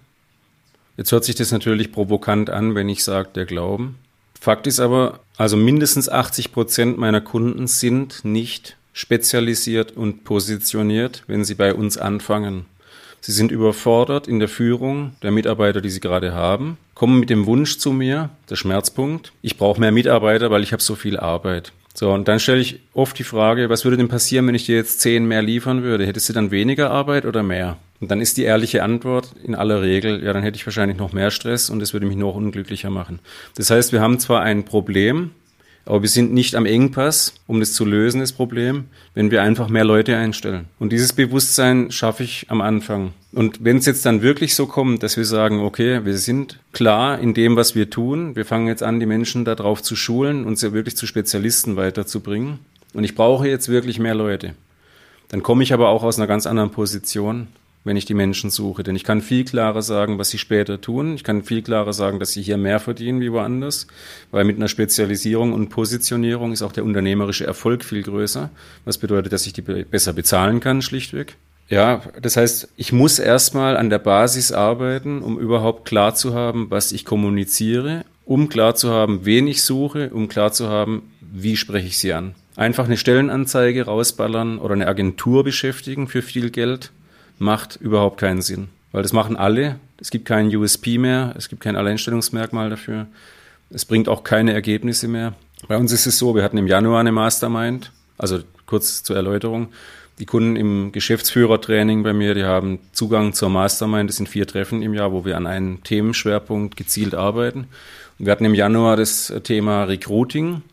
Jetzt 0.96 1.12
hört 1.12 1.26
sich 1.26 1.36
das 1.36 1.52
natürlich 1.52 1.92
provokant 1.92 2.50
an, 2.50 2.76
wenn 2.76 2.88
ich 2.88 3.04
sage, 3.04 3.30
der 3.36 3.46
Glauben. 3.46 3.98
Fakt 4.40 4.68
ist 4.68 4.80
aber, 4.80 5.20
also 5.38 5.58
mindestens 5.58 6.10
80 6.10 6.52
Prozent 6.52 6.98
meiner 6.98 7.22
Kunden 7.22 7.68
sind 7.68 8.24
nicht 8.24 8.78
spezialisiert 8.98 9.96
und 9.96 10.24
positioniert, 10.24 11.24
wenn 11.28 11.44
sie 11.44 11.54
bei 11.54 11.72
uns 11.72 12.00
anfangen. 12.00 12.66
Sie 13.22 13.32
sind 13.32 13.52
überfordert 13.52 14.28
in 14.28 14.40
der 14.40 14.48
Führung 14.48 15.12
der 15.22 15.30
Mitarbeiter, 15.30 15.82
die 15.82 15.92
sie 15.92 16.00
gerade 16.00 16.34
haben, 16.34 16.80
kommen 16.96 17.20
mit 17.20 17.30
dem 17.30 17.46
Wunsch 17.46 17.78
zu 17.78 17.92
mir, 17.92 18.32
der 18.50 18.56
Schmerzpunkt, 18.56 19.34
ich 19.44 19.56
brauche 19.56 19.80
mehr 19.80 19.92
Mitarbeiter, 19.92 20.50
weil 20.50 20.64
ich 20.64 20.74
habe 20.74 20.82
so 20.82 20.96
viel 20.96 21.16
Arbeit. 21.16 21.74
So, 21.94 22.12
und 22.12 22.28
dann 22.28 22.40
stelle 22.40 22.60
ich 22.60 22.80
oft 22.94 23.18
die 23.20 23.24
Frage, 23.24 23.70
was 23.70 23.84
würde 23.84 23.98
denn 23.98 24.08
passieren, 24.08 24.48
wenn 24.48 24.56
ich 24.56 24.66
dir 24.66 24.76
jetzt 24.76 25.00
zehn 25.00 25.28
mehr 25.28 25.44
liefern 25.44 25.84
würde? 25.84 26.08
Hättest 26.08 26.30
du 26.30 26.34
dann 26.34 26.50
weniger 26.50 26.90
Arbeit 26.90 27.26
oder 27.26 27.44
mehr? 27.44 27.78
Und 28.00 28.10
dann 28.10 28.20
ist 28.20 28.38
die 28.38 28.44
ehrliche 28.44 28.82
Antwort 28.82 29.32
in 29.44 29.54
aller 29.54 29.84
Regel, 29.84 30.24
ja, 30.24 30.34
dann 30.34 30.44
hätte 30.44 30.56
ich 30.56 30.66
wahrscheinlich 30.66 30.98
noch 30.98 31.14
mehr 31.14 31.30
Stress 31.30 31.70
und 31.70 31.82
es 31.82 31.94
würde 31.94 32.08
mich 32.08 32.18
noch 32.18 32.34
unglücklicher 32.34 32.90
machen. 32.90 33.20
Das 33.56 33.70
heißt, 33.70 33.92
wir 33.92 34.02
haben 34.02 34.20
zwar 34.20 34.42
ein 34.42 34.66
Problem, 34.66 35.32
aber 35.88 36.02
wir 36.02 36.10
sind 36.10 36.34
nicht 36.34 36.56
am 36.56 36.66
Engpass, 36.66 37.34
um 37.48 37.60
das 37.60 37.74
zu 37.74 37.86
lösen, 37.86 38.20
das 38.20 38.34
Problem, 38.34 38.86
wenn 39.14 39.32
wir 39.32 39.42
einfach 39.42 39.70
mehr 39.70 39.86
Leute 39.86 40.18
einstellen. 40.18 40.66
Und 40.80 40.92
dieses 40.92 41.14
Bewusstsein 41.14 41.92
schaffe 41.92 42.24
ich 42.24 42.46
am 42.50 42.62
Anfang. 42.62 43.14
Und 43.32 43.64
wenn 43.64 43.78
es 43.78 43.86
jetzt 43.86 44.06
dann 44.06 44.22
wirklich 44.22 44.54
so 44.54 44.68
kommt, 44.68 45.02
dass 45.02 45.16
wir 45.16 45.26
sagen, 45.26 45.62
okay, 45.62 46.04
wir 46.04 46.18
sind 46.18 46.60
klar 46.74 47.20
in 47.20 47.34
dem, 47.34 47.56
was 47.56 47.74
wir 47.74 47.90
tun, 47.90 48.36
wir 48.36 48.46
fangen 48.46 48.68
jetzt 48.68 48.84
an, 48.84 49.00
die 49.00 49.06
Menschen 49.06 49.46
darauf 49.46 49.82
zu 49.82 49.96
schulen 49.96 50.46
und 50.46 50.60
sie 50.60 50.74
wirklich 50.74 50.98
zu 50.98 51.08
Spezialisten 51.08 51.78
weiterzubringen. 51.78 52.60
Und 52.94 53.04
ich 53.04 53.16
brauche 53.16 53.48
jetzt 53.48 53.70
wirklich 53.70 53.98
mehr 53.98 54.16
Leute. 54.16 54.56
Dann 55.30 55.44
komme 55.44 55.64
ich 55.64 55.74
aber 55.74 55.90
auch 55.90 56.04
aus 56.04 56.18
einer 56.18 56.28
ganz 56.28 56.46
anderen 56.48 56.72
Position 56.72 57.48
wenn 57.88 57.98
ich 57.98 58.06
die 58.06 58.14
Menschen 58.14 58.52
suche. 58.52 58.84
Denn 58.84 58.96
ich 58.96 59.04
kann 59.04 59.22
viel 59.22 59.44
klarer 59.46 59.82
sagen, 59.82 60.20
was 60.20 60.30
sie 60.30 60.38
später 60.38 60.80
tun. 60.80 61.16
Ich 61.16 61.24
kann 61.24 61.44
viel 61.44 61.64
klarer 61.64 61.94
sagen, 61.94 62.20
dass 62.20 62.34
sie 62.34 62.44
hier 62.44 62.58
mehr 62.58 62.80
verdienen 62.80 63.22
wie 63.22 63.32
woanders, 63.32 63.88
weil 64.30 64.44
mit 64.44 64.58
einer 64.58 64.68
Spezialisierung 64.68 65.54
und 65.54 65.70
Positionierung 65.70 66.52
ist 66.52 66.62
auch 66.62 66.72
der 66.72 66.84
unternehmerische 66.84 67.48
Erfolg 67.48 67.84
viel 67.84 68.04
größer. 68.04 68.52
Was 68.86 69.00
bedeutet, 69.00 69.34
dass 69.34 69.48
ich 69.48 69.54
die 69.54 69.62
besser 69.62 70.14
bezahlen 70.14 70.60
kann, 70.60 70.82
schlichtweg. 70.84 71.38
Ja, 71.70 72.02
das 72.22 72.38
heißt, 72.38 72.70
ich 72.78 72.94
muss 72.94 73.20
erstmal 73.20 73.76
an 73.76 73.90
der 73.90 74.00
Basis 74.00 74.52
arbeiten, 74.52 75.22
um 75.22 75.38
überhaupt 75.38 75.86
klar 75.86 76.16
zu 76.16 76.34
haben, 76.34 76.68
was 76.70 76.92
ich 76.94 77.04
kommuniziere, 77.04 78.06
um 78.24 78.48
klar 78.48 78.76
zu 78.76 78.92
haben, 78.92 79.26
wen 79.26 79.48
ich 79.48 79.64
suche, 79.64 80.12
um 80.12 80.30
klar 80.30 80.54
zu 80.54 80.70
haben, 80.70 81.12
wie 81.20 81.58
spreche 81.58 81.88
ich 81.88 81.98
sie 81.98 82.14
an. 82.14 82.36
Einfach 82.56 82.86
eine 82.86 82.98
Stellenanzeige 82.98 83.86
rausballern 83.86 84.60
oder 84.60 84.74
eine 84.74 84.88
Agentur 84.88 85.44
beschäftigen 85.44 86.08
für 86.08 86.22
viel 86.22 86.50
Geld 86.50 86.92
macht 87.40 87.76
überhaupt 87.78 88.20
keinen 88.20 88.42
Sinn. 88.42 88.70
Weil 88.92 89.04
das 89.04 89.14
machen 89.14 89.36
alle. 89.36 89.80
Es 90.00 90.12
gibt 90.12 90.26
keinen 90.26 90.56
USP 90.56 90.98
mehr, 90.98 91.34
es 91.38 91.50
gibt 91.50 91.62
kein 91.62 91.76
Alleinstellungsmerkmal 91.76 92.70
dafür. 92.70 93.08
Es 93.70 93.86
bringt 93.86 94.08
auch 94.08 94.24
keine 94.24 94.54
Ergebnisse 94.54 95.08
mehr. 95.08 95.34
Bei 95.68 95.78
uns 95.78 95.92
ist 95.92 96.06
es 96.06 96.18
so, 96.18 96.36
wir 96.36 96.44
hatten 96.44 96.58
im 96.58 96.68
Januar 96.68 97.00
eine 97.00 97.12
Mastermind, 97.12 97.92
also 98.18 98.40
kurz 98.66 99.04
zur 99.04 99.16
Erläuterung. 99.16 99.70
Die 100.20 100.26
Kunden 100.26 100.56
im 100.56 100.92
Geschäftsführertraining 100.92 102.02
bei 102.04 102.14
mir, 102.14 102.34
die 102.34 102.44
haben 102.44 102.80
Zugang 102.92 103.34
zur 103.34 103.50
Mastermind. 103.50 104.10
Das 104.10 104.18
sind 104.18 104.30
vier 104.30 104.48
Treffen 104.48 104.82
im 104.82 104.94
Jahr, 104.94 105.12
wo 105.12 105.26
wir 105.26 105.38
an 105.38 105.46
einem 105.46 105.84
Themenschwerpunkt 105.84 106.76
gezielt 106.76 107.14
arbeiten. 107.14 107.68
Und 108.18 108.26
wir 108.26 108.32
hatten 108.32 108.46
im 108.46 108.56
Januar 108.56 108.98
das 108.98 109.32
Thema 109.44 109.84
Recruiting. 109.84 110.64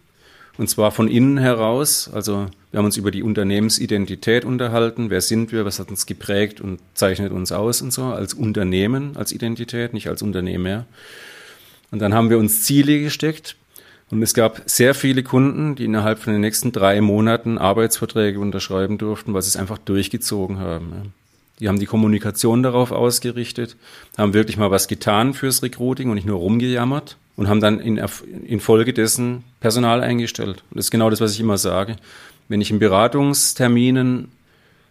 Und 0.56 0.70
zwar 0.70 0.92
von 0.92 1.08
innen 1.08 1.38
heraus. 1.38 2.08
Also 2.12 2.46
wir 2.70 2.78
haben 2.78 2.84
uns 2.84 2.96
über 2.96 3.10
die 3.10 3.22
Unternehmensidentität 3.22 4.44
unterhalten. 4.44 5.10
Wer 5.10 5.20
sind 5.20 5.50
wir? 5.50 5.64
Was 5.64 5.80
hat 5.80 5.90
uns 5.90 6.06
geprägt 6.06 6.60
und 6.60 6.80
zeichnet 6.94 7.32
uns 7.32 7.50
aus 7.50 7.82
und 7.82 7.92
so? 7.92 8.04
Als 8.04 8.34
Unternehmen, 8.34 9.16
als 9.16 9.32
Identität, 9.32 9.94
nicht 9.94 10.08
als 10.08 10.22
Unternehmer. 10.22 10.86
Und 11.90 11.98
dann 12.00 12.14
haben 12.14 12.30
wir 12.30 12.38
uns 12.38 12.62
Ziele 12.62 13.00
gesteckt. 13.00 13.56
Und 14.10 14.22
es 14.22 14.34
gab 14.34 14.62
sehr 14.66 14.94
viele 14.94 15.24
Kunden, 15.24 15.74
die 15.74 15.86
innerhalb 15.86 16.20
von 16.20 16.32
den 16.32 16.40
nächsten 16.40 16.70
drei 16.70 17.00
Monaten 17.00 17.58
Arbeitsverträge 17.58 18.38
unterschreiben 18.38 18.98
durften, 18.98 19.34
weil 19.34 19.42
sie 19.42 19.48
es 19.48 19.56
einfach 19.56 19.78
durchgezogen 19.78 20.58
haben. 20.58 21.14
Die 21.58 21.68
haben 21.68 21.80
die 21.80 21.86
Kommunikation 21.86 22.62
darauf 22.62 22.92
ausgerichtet, 22.92 23.76
haben 24.18 24.34
wirklich 24.34 24.56
mal 24.56 24.70
was 24.70 24.88
getan 24.88 25.34
fürs 25.34 25.62
Recruiting 25.62 26.10
und 26.10 26.16
nicht 26.16 26.26
nur 26.26 26.38
rumgejammert 26.38 27.16
und 27.36 27.48
haben 27.48 27.60
dann 27.60 27.80
in, 27.80 28.00
infolgedessen 28.44 29.44
Personal 29.60 30.02
eingestellt. 30.02 30.62
Und 30.70 30.78
das 30.78 30.86
ist 30.86 30.90
genau 30.90 31.10
das, 31.10 31.20
was 31.20 31.32
ich 31.32 31.40
immer 31.40 31.58
sage. 31.58 31.96
Wenn 32.48 32.60
ich 32.60 32.70
in 32.70 32.78
Beratungsterminen 32.78 34.28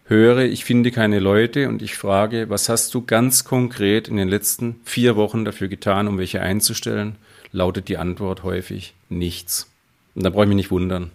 höre, 0.06 0.40
ich 0.40 0.66
finde 0.66 0.92
keine 0.92 1.20
Leute 1.20 1.70
und 1.70 1.82
ich 1.82 1.96
frage, 1.96 2.50
was 2.50 2.70
hast 2.70 2.94
du 2.94 3.06
ganz 3.06 3.44
konkret 3.44 4.08
in 4.08 4.18
den 4.18 4.28
letzten 4.28 4.76
vier 4.84 5.16
Wochen 5.16 5.46
dafür 5.46 5.68
getan, 5.68 6.08
um 6.08 6.18
welche 6.18 6.42
einzustellen, 6.42 7.16
lautet 7.52 7.88
die 7.88 7.98
Antwort 7.98 8.44
häufig 8.44 8.94
nichts. 9.10 9.70
Und 10.16 10.24
da 10.24 10.30
brauche 10.30 10.44
ich 10.44 10.50
mich 10.50 10.58
nicht 10.58 10.72
wundern. 10.72 11.12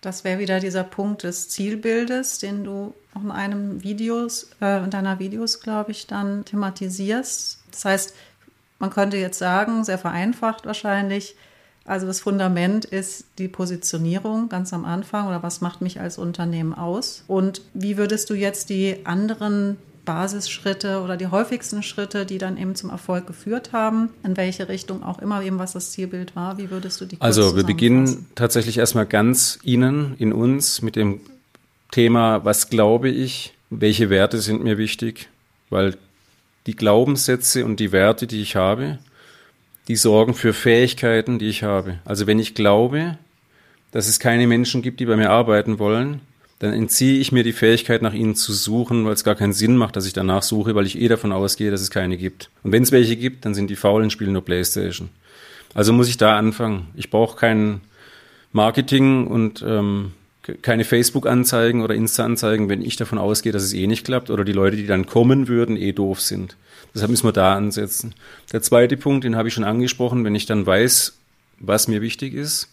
Das 0.00 0.22
wäre 0.22 0.38
wieder 0.38 0.60
dieser 0.60 0.84
Punkt 0.84 1.24
des 1.24 1.48
Zielbildes, 1.48 2.38
den 2.38 2.62
du 2.62 2.94
auch 3.14 3.22
in 3.22 3.32
einem 3.32 3.82
Videos, 3.82 4.50
äh, 4.60 4.84
in 4.84 4.90
deiner 4.90 5.18
Videos, 5.18 5.60
glaube 5.60 5.90
ich, 5.90 6.06
dann 6.06 6.44
thematisierst. 6.44 7.64
Das 7.72 7.84
heißt, 7.84 8.14
man 8.78 8.90
könnte 8.90 9.16
jetzt 9.16 9.38
sagen, 9.38 9.84
sehr 9.84 9.98
vereinfacht 9.98 10.66
wahrscheinlich, 10.66 11.36
also 11.84 12.06
das 12.06 12.20
Fundament 12.20 12.84
ist 12.84 13.24
die 13.38 13.48
Positionierung 13.48 14.48
ganz 14.48 14.72
am 14.72 14.84
Anfang 14.84 15.26
oder 15.26 15.42
was 15.42 15.60
macht 15.60 15.80
mich 15.80 16.00
als 16.00 16.18
Unternehmen 16.18 16.74
aus? 16.74 17.24
Und 17.26 17.62
wie 17.72 17.96
würdest 17.96 18.28
du 18.28 18.34
jetzt 18.34 18.68
die 18.68 18.98
anderen 19.04 19.78
Basisschritte 20.04 21.02
oder 21.02 21.16
die 21.16 21.26
häufigsten 21.26 21.82
Schritte, 21.82 22.24
die 22.24 22.38
dann 22.38 22.56
eben 22.56 22.74
zum 22.74 22.88
Erfolg 22.90 23.26
geführt 23.26 23.72
haben, 23.72 24.10
in 24.24 24.36
welche 24.36 24.68
Richtung 24.68 25.02
auch 25.02 25.18
immer 25.18 25.42
eben 25.42 25.58
was 25.58 25.72
das 25.72 25.92
Zielbild 25.92 26.34
war, 26.36 26.56
wie 26.56 26.70
würdest 26.70 27.00
du 27.00 27.04
die 27.04 27.20
Also 27.20 27.56
wir 27.56 27.64
beginnen 27.64 28.26
tatsächlich 28.34 28.78
erstmal 28.78 29.06
ganz 29.06 29.58
innen, 29.62 30.14
in 30.18 30.32
uns 30.32 30.80
mit 30.82 30.96
dem 30.96 31.20
Thema, 31.90 32.44
was 32.44 32.70
glaube 32.70 33.10
ich, 33.10 33.54
welche 33.70 34.08
Werte 34.08 34.40
sind 34.40 34.62
mir 34.62 34.78
wichtig, 34.78 35.28
weil 35.68 35.96
die 36.66 36.76
Glaubenssätze 36.76 37.64
und 37.64 37.80
die 37.80 37.92
Werte, 37.92 38.26
die 38.26 38.42
ich 38.42 38.56
habe, 38.56 38.98
die 39.88 39.96
sorgen 39.96 40.34
für 40.34 40.52
Fähigkeiten, 40.52 41.38
die 41.38 41.48
ich 41.48 41.62
habe. 41.62 41.98
Also 42.04 42.26
wenn 42.26 42.38
ich 42.38 42.54
glaube, 42.54 43.16
dass 43.90 44.06
es 44.06 44.20
keine 44.20 44.46
Menschen 44.46 44.82
gibt, 44.82 45.00
die 45.00 45.06
bei 45.06 45.16
mir 45.16 45.30
arbeiten 45.30 45.78
wollen, 45.78 46.20
dann 46.58 46.72
entziehe 46.72 47.20
ich 47.20 47.30
mir 47.30 47.44
die 47.44 47.52
Fähigkeit, 47.52 48.02
nach 48.02 48.12
ihnen 48.12 48.34
zu 48.34 48.52
suchen, 48.52 49.04
weil 49.04 49.12
es 49.12 49.24
gar 49.24 49.36
keinen 49.36 49.52
Sinn 49.52 49.76
macht, 49.76 49.96
dass 49.96 50.06
ich 50.06 50.12
danach 50.12 50.42
suche, 50.42 50.74
weil 50.74 50.86
ich 50.86 51.00
eh 51.00 51.08
davon 51.08 51.32
ausgehe, 51.32 51.70
dass 51.70 51.80
es 51.80 51.90
keine 51.90 52.16
gibt. 52.16 52.50
Und 52.64 52.72
wenn 52.72 52.82
es 52.82 52.92
welche 52.92 53.16
gibt, 53.16 53.44
dann 53.44 53.54
sind 53.54 53.70
die 53.70 53.76
faulen 53.76 54.10
spielen 54.10 54.32
nur 54.32 54.44
Playstation. 54.44 55.08
Also 55.74 55.92
muss 55.92 56.08
ich 56.08 56.16
da 56.16 56.36
anfangen. 56.36 56.88
Ich 56.96 57.10
brauche 57.10 57.36
kein 57.36 57.80
Marketing 58.52 59.26
und 59.26 59.64
ähm, 59.66 60.12
keine 60.62 60.84
Facebook-Anzeigen 60.84 61.82
oder 61.82 61.94
Insta-Anzeigen, 61.94 62.68
wenn 62.68 62.82
ich 62.82 62.96
davon 62.96 63.18
ausgehe, 63.18 63.52
dass 63.52 63.62
es 63.62 63.74
eh 63.74 63.86
nicht 63.86 64.04
klappt 64.04 64.30
oder 64.30 64.44
die 64.44 64.52
Leute, 64.52 64.76
die 64.76 64.86
dann 64.86 65.06
kommen 65.06 65.48
würden, 65.48 65.76
eh 65.76 65.92
doof 65.92 66.20
sind. 66.20 66.56
Deshalb 66.94 67.10
müssen 67.10 67.26
wir 67.26 67.32
da 67.32 67.54
ansetzen. 67.54 68.14
Der 68.52 68.62
zweite 68.62 68.96
Punkt, 68.96 69.24
den 69.24 69.36
habe 69.36 69.48
ich 69.48 69.54
schon 69.54 69.64
angesprochen, 69.64 70.24
wenn 70.24 70.34
ich 70.34 70.46
dann 70.46 70.66
weiß, 70.66 71.14
was 71.60 71.88
mir 71.88 72.00
wichtig 72.00 72.34
ist, 72.34 72.68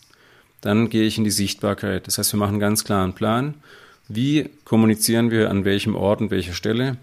dann 0.61 0.89
gehe 0.89 1.03
ich 1.03 1.17
in 1.17 1.23
die 1.23 1.31
Sichtbarkeit. 1.31 2.07
Das 2.07 2.17
heißt, 2.17 2.33
wir 2.33 2.39
machen 2.39 2.59
ganz 2.59 2.83
klar 2.83 3.03
einen 3.03 3.13
Plan. 3.13 3.55
Wie 4.07 4.49
kommunizieren 4.63 5.31
wir 5.31 5.49
an 5.49 5.65
welchem 5.65 5.95
Ort 5.95 6.21
und 6.21 6.31
welcher 6.31 6.53
Stelle, 6.53 6.97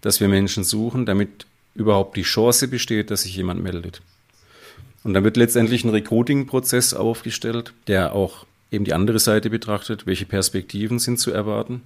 dass 0.00 0.20
wir 0.20 0.28
Menschen 0.28 0.64
suchen, 0.64 1.06
damit 1.06 1.46
überhaupt 1.74 2.16
die 2.16 2.22
Chance 2.22 2.68
besteht, 2.68 3.10
dass 3.10 3.22
sich 3.22 3.36
jemand 3.36 3.62
meldet. 3.62 4.00
Und 5.02 5.14
dann 5.14 5.24
wird 5.24 5.36
letztendlich 5.36 5.84
ein 5.84 5.90
Recruiting-Prozess 5.90 6.94
aufgestellt, 6.94 7.72
der 7.86 8.14
auch 8.14 8.46
eben 8.74 8.84
die 8.84 8.94
andere 8.94 9.18
Seite 9.18 9.50
betrachtet, 9.50 10.06
welche 10.06 10.26
Perspektiven 10.26 10.98
sind 10.98 11.18
zu 11.18 11.30
erwarten. 11.30 11.82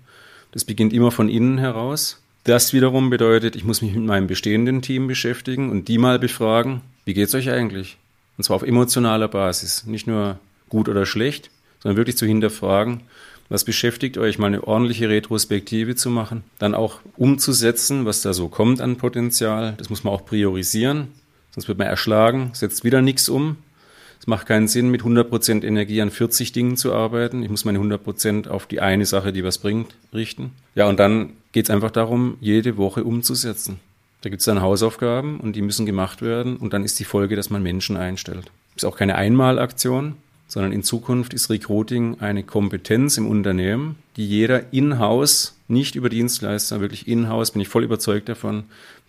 Das 0.53 0.65
beginnt 0.65 0.93
immer 0.93 1.11
von 1.11 1.29
innen 1.29 1.59
heraus. 1.59 2.23
Das 2.45 2.73
wiederum 2.73 3.11
bedeutet, 3.11 3.57
ich 3.57 3.65
muss 3.65 3.83
mich 3.83 3.95
mit 3.95 4.05
meinem 4.05 4.27
bestehenden 4.27 4.81
Team 4.81 5.07
beschäftigen 5.07 5.71
und 5.71 5.89
die 5.89 5.99
mal 5.99 6.19
befragen, 6.19 6.81
wie 7.05 7.15
geht 7.15 7.29
es 7.29 7.35
euch 7.35 7.51
eigentlich? 7.51 7.99
Und 8.37 8.45
zwar 8.45 8.57
auf 8.57 8.63
emotionaler 8.63 9.29
Basis, 9.29 9.85
nicht 9.85 10.07
nur 10.07 10.39
gut 10.69 10.89
oder 10.89 11.05
schlecht, 11.05 11.51
sondern 11.81 11.97
wirklich 11.97 12.17
zu 12.17 12.27
hinterfragen, 12.27 13.03
was 13.49 13.65
beschäftigt 13.65 14.19
euch, 14.19 14.39
mal 14.39 14.49
eine 14.49 14.65
ordentliche 14.65 15.09
Retrospektive 15.09 15.95
zu 15.95 16.11
machen, 16.11 16.45
dann 16.59 16.75
auch 16.75 17.01
umzusetzen, 17.17 18.05
was 18.05 18.21
da 18.21 18.33
so 18.33 18.49
kommt 18.49 18.81
an 18.81 18.97
Potenzial. 18.97 19.75
Das 19.79 19.91
muss 19.91 20.05
man 20.05 20.13
auch 20.13 20.25
priorisieren, 20.25 21.09
sonst 21.53 21.69
wird 21.69 21.79
man 21.79 21.87
erschlagen, 21.87 22.51
setzt 22.53 22.85
wieder 22.85 23.03
nichts 23.03 23.29
um. 23.29 23.57
Macht 24.29 24.47
keinen 24.47 24.69
Sinn, 24.69 24.91
mit 24.91 25.05
100% 25.05 25.65
Energie 25.65 26.03
an 26.03 26.11
40 26.11 26.53
Dingen 26.53 26.77
zu 26.77 26.93
arbeiten. 26.93 27.43
Ich 27.43 27.49
muss 27.49 27.65
meine 27.65 27.79
100% 27.79 28.47
auf 28.47 28.67
die 28.67 28.79
eine 28.79 29.07
Sache, 29.07 29.33
die 29.33 29.43
was 29.43 29.57
bringt, 29.57 29.95
richten. 30.13 30.53
Ja, 30.75 30.87
und 30.87 31.01
dann 31.01 31.31
geht 31.53 31.65
es 31.65 31.71
einfach 31.71 31.91
darum, 31.91 32.37
jede 32.39 32.77
Woche 32.77 33.05
umzusetzen. 33.05 33.81
Da 34.21 34.29
gibt 34.29 34.41
es 34.41 34.45
dann 34.45 34.61
Hausaufgaben 34.61 35.41
und 35.41 35.57
die 35.57 35.63
müssen 35.63 35.87
gemacht 35.87 36.21
werden 36.21 36.59
und 36.59 36.75
dann 36.75 36.85
ist 36.85 37.01
die 37.01 37.05
Folge, 37.05 37.37
dass 37.37 37.49
man 37.49 37.63
Menschen 37.63 37.97
einstellt. 37.97 38.53
Ist 38.77 38.85
auch 38.85 38.99
keine 38.99 39.15
Einmalaktion, 39.15 40.17
sondern 40.47 40.73
in 40.73 40.83
Zukunft 40.83 41.33
ist 41.33 41.49
Recruiting 41.49 42.21
eine 42.21 42.43
Kompetenz 42.43 43.17
im 43.17 43.27
Unternehmen, 43.27 43.97
die 44.19 44.29
jeder 44.29 44.75
in-house, 44.75 45.57
nicht 45.69 45.95
über 45.95 46.11
Dienstleister, 46.11 46.83
wirklich 46.83 47.09
in-house, 47.09 47.53
bin 47.53 47.63
ich 47.63 47.69
voll 47.69 47.85
überzeugt 47.85 48.29
davon, 48.29 48.65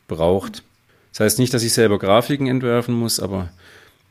braucht. 0.07 0.63
Das 1.11 1.19
heißt 1.19 1.39
nicht, 1.39 1.53
dass 1.53 1.63
ich 1.63 1.73
selber 1.73 1.99
Grafiken 1.99 2.47
entwerfen 2.47 2.95
muss, 2.95 3.19
aber 3.19 3.49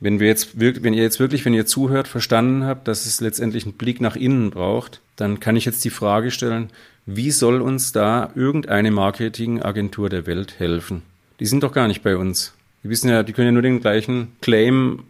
wenn 0.00 0.20
wir 0.20 0.28
jetzt 0.28 0.61
wirklich, 0.61 0.84
wenn 0.84 0.94
ihr 0.94 1.02
jetzt 1.02 1.20
wirklich, 1.20 1.44
wenn 1.44 1.54
ihr 1.54 1.66
zuhört, 1.66 2.08
verstanden 2.08 2.64
habt, 2.64 2.87
dass 2.87 3.06
es 3.06 3.20
letztendlich 3.20 3.64
einen 3.64 3.74
Blick 3.74 4.00
nach 4.00 4.16
innen 4.16 4.50
braucht, 4.50 5.00
dann 5.16 5.40
kann 5.40 5.56
ich 5.56 5.64
jetzt 5.64 5.84
die 5.84 5.90
Frage 5.90 6.30
stellen, 6.30 6.70
wie 7.06 7.30
soll 7.30 7.62
uns 7.62 7.92
da 7.92 8.30
irgendeine 8.34 8.90
Marketingagentur 8.90 10.08
der 10.08 10.26
Welt 10.26 10.58
helfen? 10.58 11.02
Die 11.40 11.46
sind 11.46 11.62
doch 11.62 11.72
gar 11.72 11.88
nicht 11.88 12.02
bei 12.02 12.16
uns. 12.16 12.54
Die 12.84 12.90
wissen 12.90 13.08
ja, 13.08 13.22
die 13.22 13.32
können 13.32 13.48
ja 13.48 13.52
nur 13.52 13.62
den 13.62 13.80
gleichen 13.80 14.32
Claim 14.40 15.04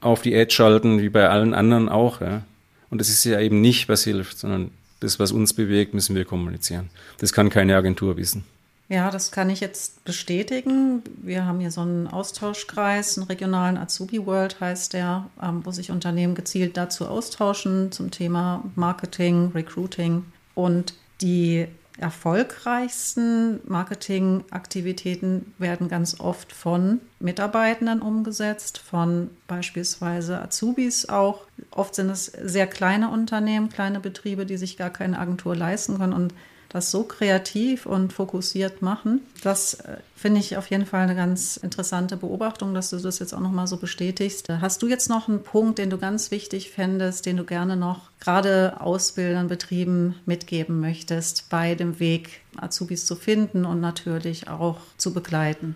auf 0.00 0.22
die 0.22 0.32
Edge 0.32 0.54
schalten 0.54 1.02
wie 1.02 1.08
bei 1.08 1.28
allen 1.28 1.52
anderen 1.52 1.88
auch. 1.88 2.20
Ja? 2.20 2.42
Und 2.88 3.00
das 3.00 3.08
ist 3.08 3.24
ja 3.24 3.40
eben 3.40 3.60
nicht, 3.60 3.88
was 3.88 4.04
hilft, 4.04 4.38
sondern 4.38 4.70
das, 5.00 5.18
was 5.18 5.32
uns 5.32 5.52
bewegt, 5.52 5.92
müssen 5.94 6.14
wir 6.14 6.24
kommunizieren. 6.24 6.90
Das 7.18 7.32
kann 7.32 7.50
keine 7.50 7.76
Agentur 7.76 8.16
wissen. 8.16 8.44
Ja, 8.90 9.12
das 9.12 9.30
kann 9.30 9.50
ich 9.50 9.60
jetzt 9.60 10.04
bestätigen. 10.04 11.04
Wir 11.22 11.44
haben 11.44 11.60
hier 11.60 11.70
so 11.70 11.82
einen 11.82 12.08
Austauschkreis, 12.08 13.16
einen 13.16 13.28
regionalen 13.28 13.78
Azubi 13.78 14.26
World 14.26 14.58
heißt 14.58 14.94
der, 14.94 15.30
ähm, 15.40 15.64
wo 15.64 15.70
sich 15.70 15.92
Unternehmen 15.92 16.34
gezielt 16.34 16.76
dazu 16.76 17.06
austauschen 17.06 17.92
zum 17.92 18.10
Thema 18.10 18.64
Marketing, 18.74 19.52
Recruiting. 19.54 20.24
Und 20.56 20.94
die 21.20 21.68
erfolgreichsten 21.98 23.60
Marketingaktivitäten 23.64 25.54
werden 25.58 25.88
ganz 25.88 26.18
oft 26.18 26.52
von 26.52 27.00
Mitarbeitenden 27.20 28.02
umgesetzt, 28.02 28.78
von 28.78 29.30
beispielsweise 29.46 30.42
Azubis 30.42 31.08
auch. 31.08 31.44
Oft 31.70 31.94
sind 31.94 32.10
es 32.10 32.24
sehr 32.24 32.66
kleine 32.66 33.10
Unternehmen, 33.10 33.68
kleine 33.68 34.00
Betriebe, 34.00 34.46
die 34.46 34.56
sich 34.56 34.76
gar 34.76 34.90
keine 34.90 35.20
Agentur 35.20 35.54
leisten 35.54 35.98
können 35.98 36.12
und 36.12 36.34
das 36.70 36.90
so 36.90 37.02
kreativ 37.02 37.84
und 37.84 38.12
fokussiert 38.12 38.80
machen. 38.80 39.20
Das 39.42 39.74
äh, 39.74 39.98
finde 40.16 40.40
ich 40.40 40.56
auf 40.56 40.70
jeden 40.70 40.86
Fall 40.86 41.02
eine 41.02 41.16
ganz 41.16 41.56
interessante 41.56 42.16
Beobachtung, 42.16 42.74
dass 42.74 42.90
du 42.90 42.98
das 42.98 43.18
jetzt 43.18 43.34
auch 43.34 43.40
nochmal 43.40 43.66
so 43.66 43.76
bestätigst. 43.76 44.48
Hast 44.48 44.80
du 44.82 44.86
jetzt 44.86 45.10
noch 45.10 45.28
einen 45.28 45.42
Punkt, 45.42 45.78
den 45.78 45.90
du 45.90 45.98
ganz 45.98 46.30
wichtig 46.30 46.70
fändest, 46.70 47.26
den 47.26 47.36
du 47.36 47.44
gerne 47.44 47.76
noch 47.76 48.10
gerade 48.20 48.80
Ausbildern, 48.80 49.48
Betrieben 49.48 50.14
mitgeben 50.26 50.80
möchtest, 50.80 51.50
bei 51.50 51.74
dem 51.74 51.98
Weg 51.98 52.42
Azubis 52.56 53.04
zu 53.04 53.16
finden 53.16 53.64
und 53.64 53.80
natürlich 53.80 54.48
auch 54.48 54.78
zu 54.96 55.12
begleiten? 55.12 55.74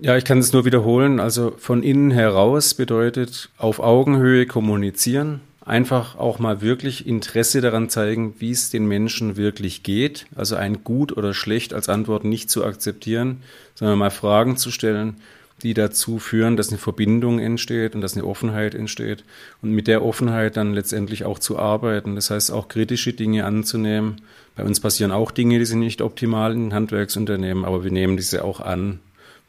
Ja, 0.00 0.16
ich 0.16 0.24
kann 0.24 0.38
es 0.38 0.52
nur 0.52 0.64
wiederholen. 0.64 1.20
Also 1.20 1.52
von 1.56 1.82
innen 1.82 2.10
heraus 2.10 2.74
bedeutet 2.74 3.50
auf 3.58 3.78
Augenhöhe 3.78 4.46
kommunizieren, 4.46 5.40
einfach 5.64 6.16
auch 6.16 6.38
mal 6.38 6.60
wirklich 6.60 7.06
Interesse 7.06 7.60
daran 7.60 7.88
zeigen, 7.88 8.34
wie 8.38 8.50
es 8.50 8.70
den 8.70 8.86
Menschen 8.86 9.36
wirklich 9.36 9.82
geht. 9.82 10.26
Also 10.34 10.56
ein 10.56 10.84
gut 10.84 11.16
oder 11.16 11.34
schlecht 11.34 11.74
als 11.74 11.88
Antwort 11.88 12.24
nicht 12.24 12.50
zu 12.50 12.64
akzeptieren, 12.64 13.42
sondern 13.74 13.98
mal 13.98 14.10
Fragen 14.10 14.56
zu 14.56 14.70
stellen, 14.70 15.16
die 15.62 15.74
dazu 15.74 16.18
führen, 16.18 16.56
dass 16.56 16.70
eine 16.70 16.78
Verbindung 16.78 17.38
entsteht 17.38 17.94
und 17.94 18.00
dass 18.00 18.14
eine 18.14 18.24
Offenheit 18.24 18.74
entsteht 18.74 19.24
und 19.62 19.70
mit 19.70 19.86
der 19.86 20.04
Offenheit 20.04 20.56
dann 20.56 20.74
letztendlich 20.74 21.24
auch 21.24 21.38
zu 21.38 21.58
arbeiten. 21.58 22.16
Das 22.16 22.30
heißt 22.30 22.50
auch 22.50 22.68
kritische 22.68 23.12
Dinge 23.12 23.44
anzunehmen. 23.44 24.22
Bei 24.56 24.64
uns 24.64 24.80
passieren 24.80 25.12
auch 25.12 25.30
Dinge, 25.30 25.58
die 25.58 25.64
sind 25.64 25.78
nicht 25.78 26.02
optimal 26.02 26.54
in 26.54 26.74
Handwerksunternehmen, 26.74 27.64
aber 27.64 27.84
wir 27.84 27.92
nehmen 27.92 28.16
diese 28.16 28.44
auch 28.44 28.60
an 28.60 28.98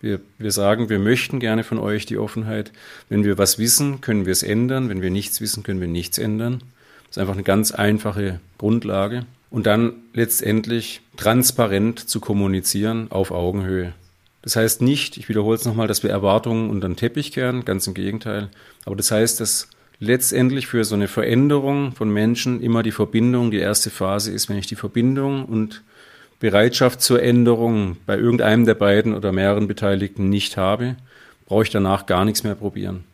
wir, 0.04 0.20
wir 0.38 0.52
sagen, 0.52 0.90
wir 0.90 1.00
möchten 1.00 1.40
gerne 1.40 1.64
von 1.64 1.80
euch 1.80 2.06
die 2.06 2.18
Offenheit. 2.18 2.74
Wenn 3.08 3.24
wir 3.24 3.38
was 3.38 3.58
wissen, 3.58 4.02
können 4.02 4.26
wir 4.26 4.34
es 4.34 4.44
ändern. 4.44 4.90
Wenn 4.90 5.02
wir 5.02 5.10
nichts 5.10 5.40
wissen, 5.40 5.64
können 5.64 5.80
wir 5.80 5.88
nichts 5.88 6.18
ändern. 6.18 6.62
Das 7.08 7.12
ist 7.12 7.18
einfach 7.20 7.36
eine 7.36 7.44
ganz 7.44 7.72
einfache 7.72 8.42
Grundlage. 8.58 9.26
Und 9.50 9.66
dann 9.66 9.94
letztendlich 10.14 11.02
transparent 11.16 12.00
zu 12.10 12.20
kommunizieren 12.20 13.12
auf 13.12 13.32
Augenhöhe. 13.32 13.94
Das 14.42 14.58
heißt 14.58 14.82
nicht, 14.82 15.16
ich 15.16 15.30
wiederhole 15.30 15.56
es 15.56 15.64
nochmal, 15.64 15.88
dass 15.88 16.04
wir 16.04 16.10
Erwartungen 16.10 16.70
unter 16.70 16.90
den 16.90 16.98
Teppich 16.98 17.32
kehren, 17.32 17.64
ganz 17.64 17.88
im 17.88 17.94
Gegenteil. 17.94 18.50
Aber 18.84 18.98
das 18.98 19.10
heißt, 19.10 19.40
dass 19.40 19.70
letztendlich 20.00 20.68
für 20.68 20.84
so 20.84 20.96
eine 20.96 21.08
Veränderung 21.08 21.94
von 21.94 22.12
Menschen 22.12 22.62
immer 22.62 22.84
die 22.84 22.92
Verbindung 22.92 23.52
die 23.52 23.60
erste 23.60 23.90
Phase 23.90 24.34
ist, 24.34 24.50
wenn 24.50 24.58
ich 24.58 24.68
die 24.68 24.76
Verbindung 24.76 25.46
und 25.46 25.82
Bereitschaft 26.44 27.02
zur 27.02 27.24
Änderung 27.24 27.96
bei 28.06 28.18
irgendeinem 28.18 28.66
der 28.66 28.74
beiden 28.74 29.14
oder 29.16 29.32
mehreren 29.32 29.66
Beteiligten 29.66 30.28
nicht 30.28 30.58
habe, 30.58 30.98
brauche 31.46 31.64
ich 31.64 31.70
danach 31.70 32.06
gar 32.06 32.26
nichts 32.26 32.44
mehr 32.44 32.56
probieren. 32.56 33.06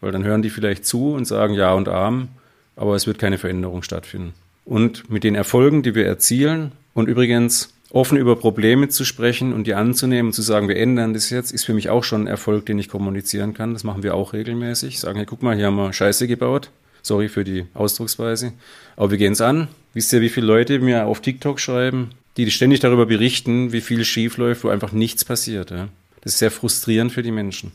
Weil 0.00 0.10
dann 0.10 0.24
hören 0.24 0.40
die 0.40 0.48
vielleicht 0.48 0.86
zu 0.86 1.12
und 1.12 1.26
sagen 1.26 1.52
Ja 1.52 1.74
und 1.74 1.86
Arm, 1.86 2.28
aber 2.76 2.94
es 2.94 3.06
wird 3.06 3.18
keine 3.18 3.36
Veränderung 3.36 3.82
stattfinden. 3.82 4.32
Und 4.64 5.10
mit 5.10 5.22
den 5.22 5.34
Erfolgen, 5.34 5.82
die 5.82 5.94
wir 5.94 6.06
erzielen 6.06 6.72
und 6.94 7.10
übrigens 7.10 7.74
offen 7.90 8.16
über 8.16 8.36
Probleme 8.36 8.88
zu 8.88 9.04
sprechen 9.04 9.52
und 9.52 9.66
die 9.66 9.74
anzunehmen 9.74 10.28
und 10.28 10.32
zu 10.32 10.40
sagen, 10.40 10.68
wir 10.68 10.78
ändern 10.78 11.12
das 11.12 11.28
jetzt, 11.28 11.52
ist 11.52 11.66
für 11.66 11.74
mich 11.74 11.90
auch 11.90 12.04
schon 12.04 12.22
ein 12.22 12.26
Erfolg, 12.26 12.64
den 12.64 12.78
ich 12.78 12.88
kommunizieren 12.88 13.52
kann. 13.52 13.74
Das 13.74 13.84
machen 13.84 14.02
wir 14.02 14.14
auch 14.14 14.32
regelmäßig. 14.32 14.98
Sagen, 14.98 15.18
hey, 15.18 15.26
guck 15.26 15.42
mal, 15.42 15.54
hier 15.54 15.66
haben 15.66 15.76
wir 15.76 15.92
Scheiße 15.92 16.26
gebaut. 16.26 16.70
Sorry 17.02 17.28
für 17.28 17.44
die 17.44 17.66
Ausdrucksweise. 17.74 18.54
Aber 18.96 19.10
wir 19.10 19.18
gehen 19.18 19.34
es 19.34 19.42
an. 19.42 19.68
Wisst 19.92 20.10
ihr, 20.14 20.22
wie 20.22 20.30
viele 20.30 20.46
Leute 20.46 20.78
mir 20.78 21.04
auf 21.04 21.20
TikTok 21.20 21.60
schreiben? 21.60 22.12
Die 22.44 22.50
ständig 22.50 22.80
darüber 22.80 23.06
berichten, 23.06 23.72
wie 23.72 23.80
viel 23.80 24.04
schief 24.04 24.36
läuft, 24.36 24.64
wo 24.64 24.68
einfach 24.68 24.92
nichts 24.92 25.24
passiert. 25.24 25.70
Ja. 25.70 25.88
Das 26.20 26.34
ist 26.34 26.38
sehr 26.38 26.50
frustrierend 26.50 27.12
für 27.12 27.22
die 27.22 27.30
Menschen. 27.32 27.72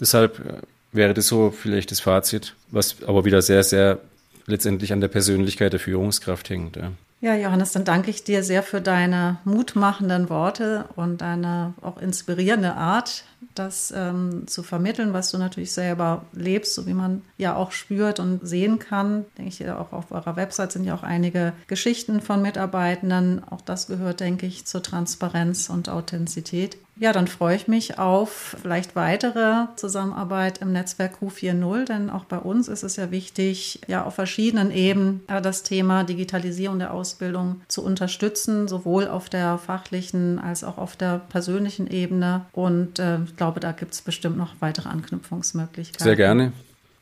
Deshalb 0.00 0.38
äh, 0.40 0.54
wäre 0.92 1.14
das 1.14 1.26
so 1.26 1.50
vielleicht 1.50 1.90
das 1.90 2.00
Fazit, 2.00 2.54
was 2.70 2.96
aber 3.06 3.24
wieder 3.24 3.42
sehr, 3.42 3.62
sehr 3.62 4.00
letztendlich 4.46 4.92
an 4.92 5.00
der 5.00 5.08
Persönlichkeit 5.08 5.72
der 5.72 5.80
Führungskraft 5.80 6.50
hängt. 6.50 6.76
Ja. 6.76 6.92
Ja, 7.20 7.34
Johannes, 7.34 7.72
dann 7.72 7.86
danke 7.86 8.10
ich 8.10 8.22
dir 8.22 8.42
sehr 8.42 8.62
für 8.62 8.82
deine 8.82 9.38
mutmachenden 9.44 10.28
Worte 10.28 10.84
und 10.94 11.22
deine 11.22 11.72
auch 11.80 11.96
inspirierende 11.96 12.74
Art, 12.74 13.24
das 13.54 13.92
ähm, 13.96 14.46
zu 14.46 14.62
vermitteln, 14.62 15.12
was 15.12 15.30
du 15.30 15.38
natürlich 15.38 15.72
selber 15.72 16.24
lebst, 16.32 16.74
so 16.74 16.86
wie 16.86 16.94
man 16.94 17.22
ja 17.38 17.54
auch 17.56 17.72
spürt 17.72 18.20
und 18.20 18.46
sehen 18.46 18.78
kann. 18.78 19.24
Denke 19.38 19.50
ich, 19.50 19.70
auch 19.70 19.92
auf 19.92 20.12
eurer 20.12 20.36
Website 20.36 20.72
sind 20.72 20.84
ja 20.84 20.94
auch 20.94 21.02
einige 21.02 21.52
Geschichten 21.66 22.20
von 22.20 22.42
Mitarbeitenden. 22.42 23.42
Auch 23.48 23.60
das 23.60 23.86
gehört, 23.86 24.20
denke 24.20 24.46
ich, 24.46 24.66
zur 24.66 24.82
Transparenz 24.82 25.68
und 25.68 25.88
Authentizität. 25.88 26.76
Ja, 26.96 27.12
dann 27.12 27.26
freue 27.26 27.56
ich 27.56 27.66
mich 27.66 27.98
auf 27.98 28.56
vielleicht 28.62 28.94
weitere 28.94 29.66
Zusammenarbeit 29.74 30.58
im 30.58 30.72
Netzwerk 30.72 31.18
Q40, 31.20 31.86
denn 31.86 32.08
auch 32.08 32.24
bei 32.24 32.38
uns 32.38 32.68
ist 32.68 32.84
es 32.84 32.94
ja 32.94 33.10
wichtig, 33.10 33.80
ja 33.88 34.04
auf 34.04 34.14
verschiedenen 34.14 34.70
Ebenen 34.70 35.22
das 35.26 35.64
Thema 35.64 36.04
Digitalisierung 36.04 36.78
der 36.78 36.94
Ausbildung 36.94 37.62
zu 37.66 37.84
unterstützen, 37.84 38.68
sowohl 38.68 39.08
auf 39.08 39.28
der 39.28 39.58
fachlichen 39.58 40.38
als 40.38 40.62
auch 40.62 40.78
auf 40.78 40.94
der 40.94 41.18
persönlichen 41.18 41.88
Ebene. 41.88 42.46
Und 42.52 43.00
äh, 43.00 43.18
ich 43.34 43.38
glaube, 43.38 43.58
da 43.58 43.72
gibt 43.72 43.92
es 43.92 44.00
bestimmt 44.00 44.36
noch 44.36 44.54
weitere 44.60 44.88
Anknüpfungsmöglichkeiten. 44.88 46.04
Sehr 46.04 46.14
gerne. 46.14 46.52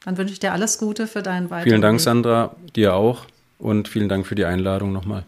Dann 0.06 0.16
wünsche 0.16 0.32
ich 0.32 0.40
dir 0.40 0.54
alles 0.54 0.78
Gute 0.78 1.06
für 1.06 1.22
deinen 1.22 1.50
weiteren 1.50 1.68
Vielen 1.68 1.82
Dank, 1.82 2.00
Sandra, 2.00 2.56
dir 2.74 2.94
auch 2.94 3.26
und 3.58 3.86
vielen 3.86 4.08
Dank 4.08 4.26
für 4.26 4.34
die 4.34 4.46
Einladung 4.46 4.94
nochmal. 4.94 5.24